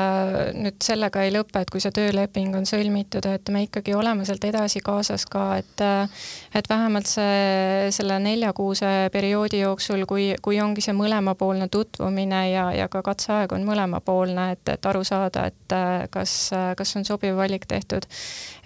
[0.57, 4.43] nüüd sellega ei lõpe, et kui see tööleping on sõlmitud, et me ikkagi oleme sealt
[4.47, 6.23] edasi kaasas ka, et äh,
[6.57, 12.89] et vähemalt see, selle neljakuuse perioodi jooksul, kui, kui ongi see mõlemapoolne tutvumine ja, ja
[12.91, 16.35] ka katseaeg on mõlemapoolne, et, et aru saada, et äh, kas,
[16.77, 18.07] kas on sobiv valik tehtud.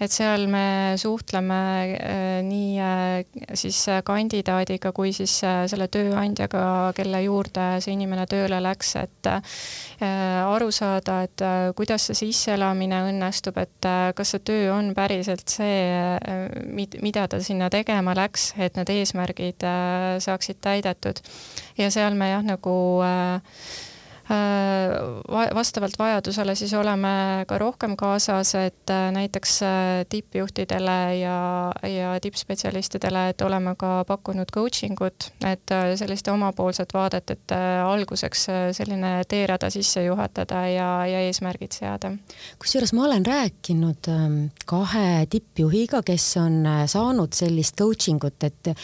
[0.00, 1.56] et seal me suhtleme
[2.46, 9.28] nii siis kandidaadiga kui siis selle tööandjaga, kelle juurde see inimene tööle tööle läks, et
[10.00, 11.42] aru saada, et
[11.76, 16.18] kuidas see sisseelamine õnnestub, et kas see töö on päriselt see,
[17.02, 19.66] mida ta sinna tegema läks, et need eesmärgid
[20.24, 21.20] saaksid täidetud.
[21.78, 23.95] ja seal me jah, nagu äh, Äh,
[25.54, 33.28] vastavalt vajadusele siis oleme ka rohkem kaasas, et äh, näiteks äh, tippjuhtidele ja, ja tippspetsialistidele,
[33.28, 37.54] et oleme ka pakkunud coaching ut, et sellist omapoolset vaadet, et
[37.86, 38.46] alguseks
[38.76, 42.10] selline teerada sisse juhatada ja, ja eesmärgid seada.
[42.58, 48.74] kusjuures ma olen rääkinud ähm, kahe tippjuhiga, kes on saanud sellist coaching ut, et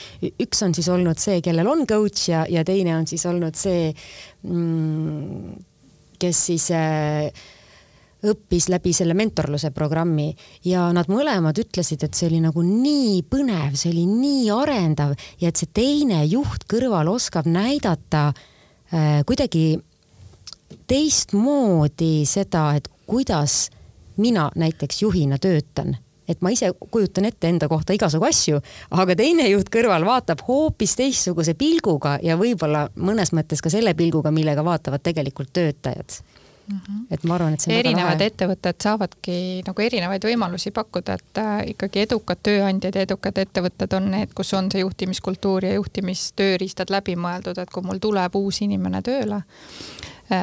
[0.43, 3.93] üks on siis olnud see, kellel on coach ja, ja teine on siis olnud see
[6.23, 7.29] kes siis äh,
[8.23, 10.31] õppis läbi selle mentorluse programmi
[10.67, 15.51] ja nad mõlemad ütlesid, et see oli nagu nii põnev, see oli nii arendav ja
[15.51, 19.81] et see teine juht kõrval oskab näidata äh, kuidagi
[20.89, 23.67] teistmoodi seda, et kuidas
[24.23, 25.97] mina näiteks juhina töötan
[26.29, 28.61] et ma ise kujutan ette enda kohta igasugu asju,
[28.91, 34.31] aga teine juht kõrval vaatab hoopis teistsuguse pilguga ja võib-olla mõnes mõttes ka selle pilguga,
[34.31, 36.23] millega vaatavad tegelikult töötajad
[36.67, 37.07] Mm -hmm.
[37.11, 41.69] et ma arvan, et see on erinevad ettevõtted saavadki nagu erinevaid võimalusi pakkuda, et äh,
[41.75, 47.17] ikkagi edukad tööandjad ja edukad ettevõtted on need, kus on see juhtimiskultuur ja juhtimistööriistad läbi
[47.17, 49.43] mõeldud, et kui mul tuleb uus inimene tööle,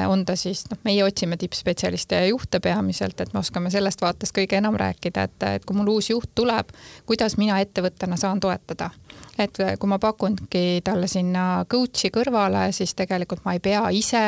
[0.06, 4.34] on ta siis, noh, meie otsime tippspetsialiste ja juhte peamiselt, et me oskame sellest vaatest
[4.36, 6.72] kõige enam rääkida, et, et kui mul uus juht tuleb,
[7.06, 8.90] kuidas mina ettevõttena saan toetada?
[9.38, 14.22] Et äh, kui ma pakungi talle sinna coach'i kõrvale, siis tegelikult ma ei pea ise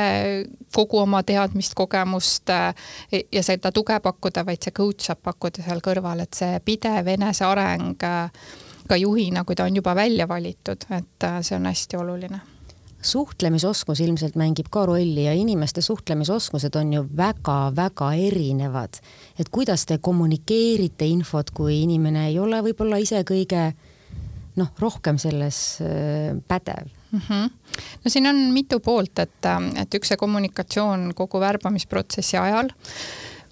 [0.75, 2.73] kogu oma teadmist, kogemust äh,
[3.33, 7.99] ja seda tuge pakkuda, vaid see coach saab pakkuda seal kõrval, et see pidev eneseareng
[7.99, 12.52] ka juhina, kui ta on juba välja valitud, et see on hästi oluline
[13.03, 19.01] suhtlemisoskus ilmselt mängib ka rolli ja inimeste suhtlemisoskused on ju väga-väga erinevad.
[19.39, 23.73] et kuidas te kommunikeerite infot, kui inimene ei ole võib-olla ise kõige
[24.57, 25.79] noh, rohkem selles
[26.49, 27.21] pädev mm.
[27.29, 27.51] -hmm.
[28.05, 32.71] no siin on mitu poolt, et, et üks see kommunikatsioon kogu värbamisprotsessi ajal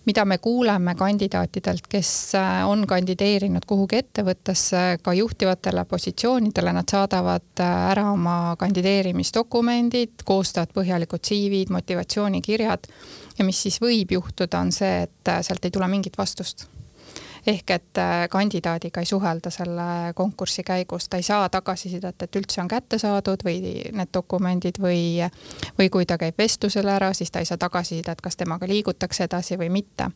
[0.07, 7.61] mida me kuuleme kandidaatidelt, kes äh, on kandideerinud kuhugi ettevõttesse ka juhtivatele positsioonidele, nad saadavad
[7.61, 12.91] äh, ära oma kandideerimisdokumendid, koostavad põhjalikud CV-d, motivatsioonikirjad.
[13.39, 16.69] Ja mis siis võib juhtuda, on see, et äh, sealt ei tule mingit vastust
[17.47, 22.61] ehk et äh, kandidaadiga ei suhelda selle konkursi käigus, ta ei saa tagasisidet, et üldse
[22.61, 23.61] on kätte saadud või
[23.93, 25.25] need dokumendid või,
[25.79, 29.59] või kui ta käib vestlusele ära, siis ta ei saa tagasisidet, kas temaga liigutakse edasi
[29.59, 30.11] või mitte.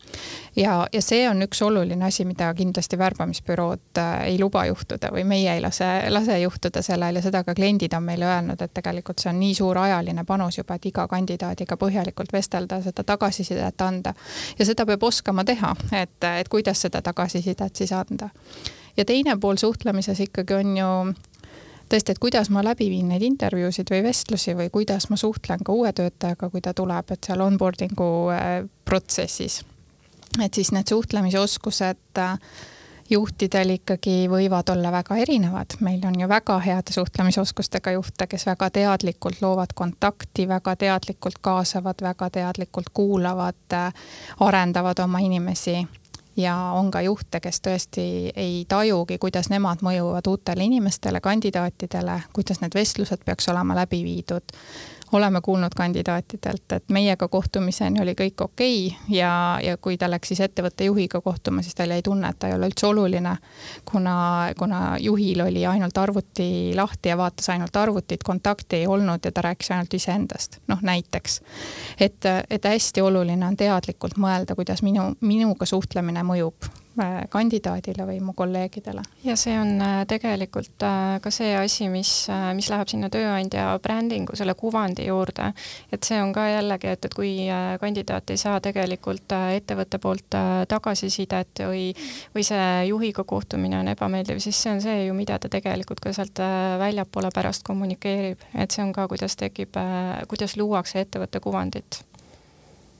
[0.55, 5.23] ja, ja see on üks oluline asi, mida kindlasti värbamisbürood äh, ei luba juhtuda või
[5.23, 9.19] meie ei lase, lase juhtuda sellel ja seda ka kliendid on meile öelnud, et tegelikult
[9.19, 14.13] see on nii suur ajaline panus juba, et iga kandidaadiga põhjalikult vestelda, seda tagasisidet anda.
[14.59, 18.29] ja seda peab oskama teha, et, et kuidas seda tagasisidet tagasisidet siis anda.
[18.97, 20.91] ja teine pool suhtlemises ikkagi on ju
[21.89, 25.73] tõesti, et kuidas ma läbi viin neid intervjuusid või vestlusi või kuidas ma suhtlen ka
[25.73, 29.63] uue töötajaga, kui ta tuleb, et seal onboarding'u äh, protsessis.
[30.43, 32.39] et siis need suhtlemisoskused äh,
[33.09, 38.69] juhtidel ikkagi võivad olla väga erinevad, meil on ju väga heade suhtlemisoskustega juhte, kes väga
[38.69, 43.93] teadlikult loovad kontakti, väga teadlikult kaasavad, väga teadlikult kuulavad, äh,
[44.39, 45.85] arendavad oma inimesi
[46.37, 48.05] ja on ka juhte, kes tõesti
[48.35, 54.55] ei tajugi, kuidas nemad mõjuvad uutele inimestele, kandidaatidele, kuidas need vestlused peaks olema läbi viidud
[55.11, 60.31] oleme kuulnud kandidaatidelt, et meiega kohtumiseni oli kõik okei okay ja, ja kui ta läks
[60.33, 63.35] siis ettevõtte juhiga kohtuma, siis tal jäi tunne, et ta ei ole üldse oluline,
[63.85, 64.15] kuna,
[64.57, 69.45] kuna juhil oli ainult arvuti lahti ja vaatas ainult arvutit, kontakti ei olnud ja ta
[69.45, 71.41] rääkis ainult iseendast, noh näiteks.
[71.99, 76.71] et, et hästi oluline on teadlikult mõelda, kuidas minu, minuga suhtlemine mõjub
[77.29, 79.01] kandidaadile või mu kolleegidele.
[79.23, 82.11] ja see on äh, tegelikult äh, ka see asi, mis,
[82.55, 85.51] mis läheb sinna tööandja brändingu, selle kuvandi juurde.
[85.91, 87.33] et see on ka jällegi, et, et kui
[87.81, 90.39] kandidaat ei saa tegelikult ettevõtte poolt
[90.71, 91.91] tagasisidet või,
[92.35, 96.13] või see juhiga kohtumine on ebameeldiv, siis see on see ju, mida ta tegelikult ka
[96.15, 96.39] sealt
[96.79, 99.77] väljapoole pärast kommunikeerib, et see on ka, kuidas tekib,
[100.31, 102.03] kuidas luuakse ettevõtte kuvandit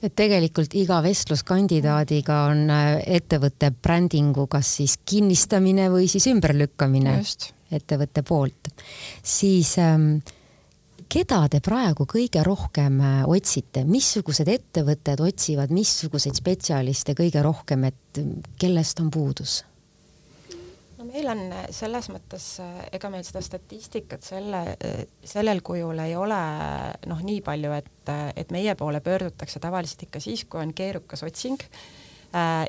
[0.06, 2.88] et tegelikult iga vestlus-kandidaadiga on äh,
[3.18, 7.50] ettevõtte brändingu kas siis kinnistamine või siis ümberlükkamine Just.
[7.74, 8.72] ettevõtte poolt.
[9.22, 10.18] siis ähm,
[11.08, 18.22] keda te praegu kõige rohkem äh, otsite, missugused ettevõtted otsivad missuguseid spetsialiste kõige rohkem, et
[18.60, 19.62] kellest on puudus?
[21.06, 21.42] Meil on
[21.74, 22.46] selles mõttes,
[22.94, 24.62] ega meil seda statistikat selle,
[25.26, 26.40] sellel kujul ei ole
[27.10, 31.62] noh, nii palju, et, et meie poole pöördutakse tavaliselt ikka siis, kui on keerukas otsing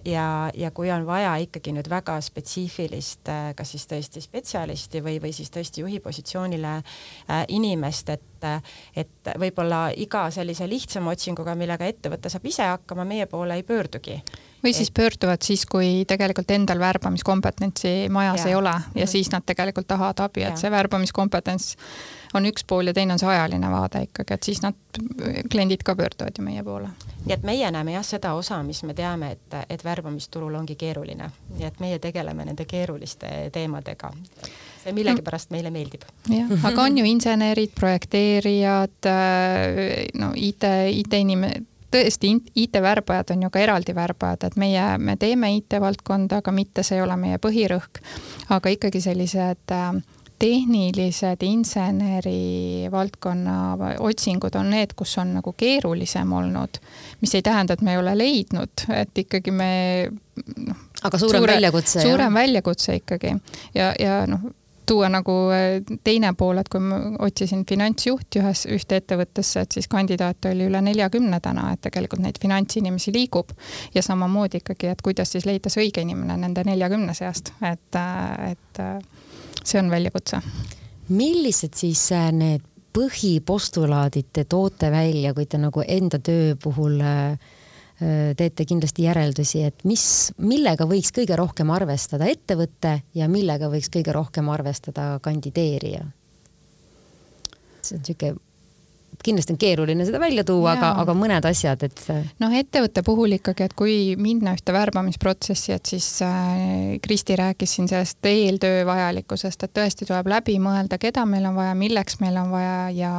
[0.06, 5.34] ja, ja kui on vaja ikkagi nüüd väga spetsiifilist, kas siis tõesti spetsialisti või, või
[5.36, 6.78] siis tõesti juhi positsioonile
[7.54, 8.24] inimest, et
[8.94, 14.20] et võib-olla iga sellise lihtsama otsinguga, millega ettevõte saab ise hakkama, meie poole ei pöördugi
[14.68, 18.52] või siis pöörduvad siis, kui tegelikult endal värbamiskompetentsi majas ja.
[18.52, 19.12] ei ole ja mhm.
[19.16, 21.76] siis nad tegelikult tahavad abi, et see värbamiskompetents
[22.36, 24.76] on üks pool ja teine on see ajaline vaade ikkagi, et siis nad,
[25.52, 26.90] kliendid ka pöörduvad ju meie poole.
[27.26, 31.30] nii et meie näeme jah seda osa, mis me teame, et, et värbamisturul ongi keeruline,
[31.56, 34.12] nii et meie tegeleme nende keeruliste teemadega
[34.84, 36.04] see millegipärast meile meeldib.
[36.32, 39.12] jah, aga on ju insenerid, projekteerijad,
[40.20, 41.50] no IT, IT-inim-,
[41.92, 47.00] tõesti, IT-värbajad on ju ka eraldi värbajad, et meie, me teeme IT-valdkonda, aga mitte see
[47.00, 48.02] ei ole meie põhirõhk.
[48.50, 50.02] aga ikkagi sellised äh,
[50.40, 56.78] tehnilised inseneri valdkonna otsingud on need, kus on nagu keerulisem olnud,
[57.22, 59.72] mis ei tähenda, et me ei ole leidnud, et ikkagi me
[60.68, 60.86] noh.
[61.04, 62.02] aga suurem suure, väljakutse.
[62.02, 62.38] suurem jah?
[62.42, 63.34] väljakutse ikkagi
[63.74, 64.46] ja, ja noh,
[64.88, 69.90] tuua nagu äh, teine pool, et kui ma otsisin finantsjuhti ühes, ühte ettevõttesse, et siis
[69.92, 73.52] kandidaate oli üle neljakümne täna, et tegelikult neid finantsinimesi liigub.
[73.96, 78.52] ja samamoodi ikkagi, et kuidas siis leida see õige inimene nende neljakümne seast, et, äh,
[78.54, 78.98] et äh,
[79.64, 80.42] see on väljakutse.
[81.10, 82.66] millised siis need
[82.98, 87.38] põhipostulaadid te toote välja, kui te nagu enda töö puhul äh,
[87.98, 90.04] teete kindlasti järeldusi, et mis,
[90.38, 96.06] millega võiks kõige rohkem arvestada ettevõte ja millega võiks kõige rohkem arvestada kandideerija?
[97.82, 98.47] see on niisugune
[99.24, 102.02] kindlasti on keeruline seda välja tuua, aga, aga mõned asjad, et.
[102.42, 107.90] noh, ettevõtte puhul ikkagi, et kui minna ühte värbamisprotsessi, et siis äh, Kristi rääkis siin
[107.92, 112.52] sellest eeltöö vajalikkusest, et tõesti tuleb läbi mõelda, keda meil on vaja, milleks meil on
[112.54, 113.14] vaja ja,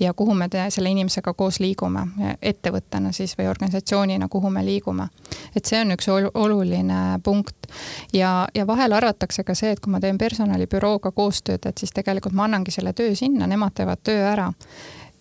[0.00, 2.06] ja kuhu me te, selle inimesega koos liigume,
[2.42, 5.08] ettevõttena siis või organisatsioonina, kuhu me liigume.
[5.56, 7.68] et see on üks oluline punkt
[8.12, 12.34] ja, ja vahel arvatakse ka see, et kui ma teen personalibürooga koostööd, et siis tegelikult
[12.34, 14.50] ma annangi selle töö sinna, nemad teevad töö ära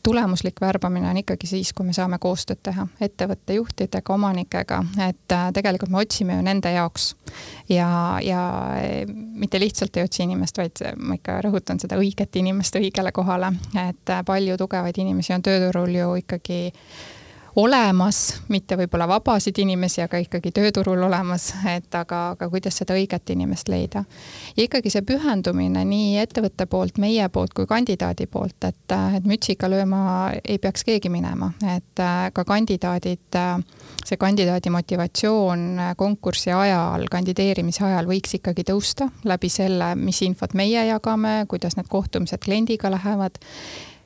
[0.04, 5.47] tulemuslik värbamine on ikkagi siis, kui me saame koostööd teha ettevõtte juhtidega, omanikega, et äh,
[5.54, 7.16] tegelikult me otsime ju nende jaoks.
[7.70, 8.41] ja, ja
[8.76, 13.54] äh, mitte lihtsalt ei otsi inimest, vaid ma ikka rõhutan seda õiget inimest õigele kohale,
[13.88, 16.62] et äh, palju tugevaid inimesi on tööturul ju ikkagi
[17.56, 23.34] olemas, mitte võib-olla vabasid inimesi, aga ikkagi tööturul olemas, et aga, aga kuidas seda õiget
[23.34, 24.04] inimest leida.
[24.58, 29.70] ja ikkagi see pühendumine nii ettevõtte poolt, meie poolt kui kandidaadi poolt, et, et mütsiga
[29.70, 33.39] lööma ei peaks keegi minema, et ka kandidaadid,
[34.06, 40.88] see kandidaadi motivatsioon konkursi ajal, kandideerimise ajal võiks ikkagi tõusta läbi selle, mis infot meie
[40.88, 43.39] jagame, kuidas need kohtumised kliendiga lähevad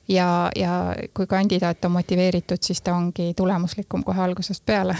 [0.08, 4.98] ja, ja kui kandidaat on motiveeritud, siis ta ongi tulemuslikum kohe algusest peale.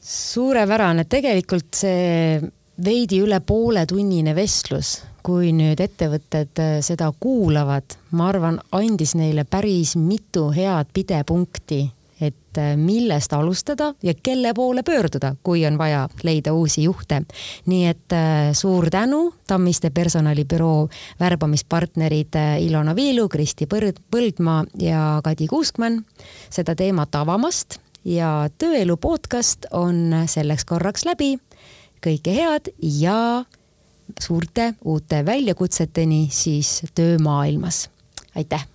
[0.00, 2.40] suurepärane, tegelikult see
[2.84, 9.94] veidi üle pooletunnine vestlus, kui nüüd ettevõtted äh, seda kuulavad, ma arvan, andis neile päris
[9.96, 11.84] mitu head pidepunkti
[12.22, 17.22] et äh, millest alustada ja kelle poole pöörduda, kui on vaja leida uusi juhte.
[17.66, 20.88] nii et äh, suur tänu, Tammiste personalibüroo
[21.20, 26.04] värbamispartnerid äh, Ilona Viilu, Kristi Põld, Põldmaa ja Kadi Kuuskmann
[26.50, 31.38] seda teemat avamast ja Tööelu podcast on selleks korraks läbi.
[32.02, 33.44] kõike head ja
[34.20, 37.90] suurte uute väljakutseteni siis töömaailmas.
[38.34, 38.71] aitäh!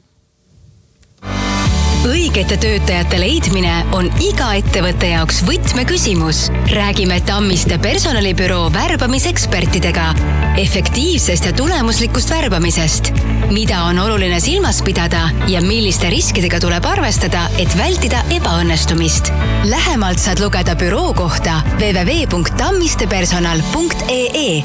[2.08, 6.52] Õigete töötajate leidmine on iga ettevõtte jaoks võtmeküsimus.
[6.72, 10.14] räägime Tammiste personalibüroo värbamisekspertidega
[10.58, 13.12] efektiivsest ja tulemuslikust värbamisest.
[13.52, 19.32] mida on oluline silmas pidada ja milliste riskidega tuleb arvestada, et vältida ebaõnnestumist.
[19.66, 24.64] lähemalt saad lugeda büroo kohta www.tammistepersonal.ee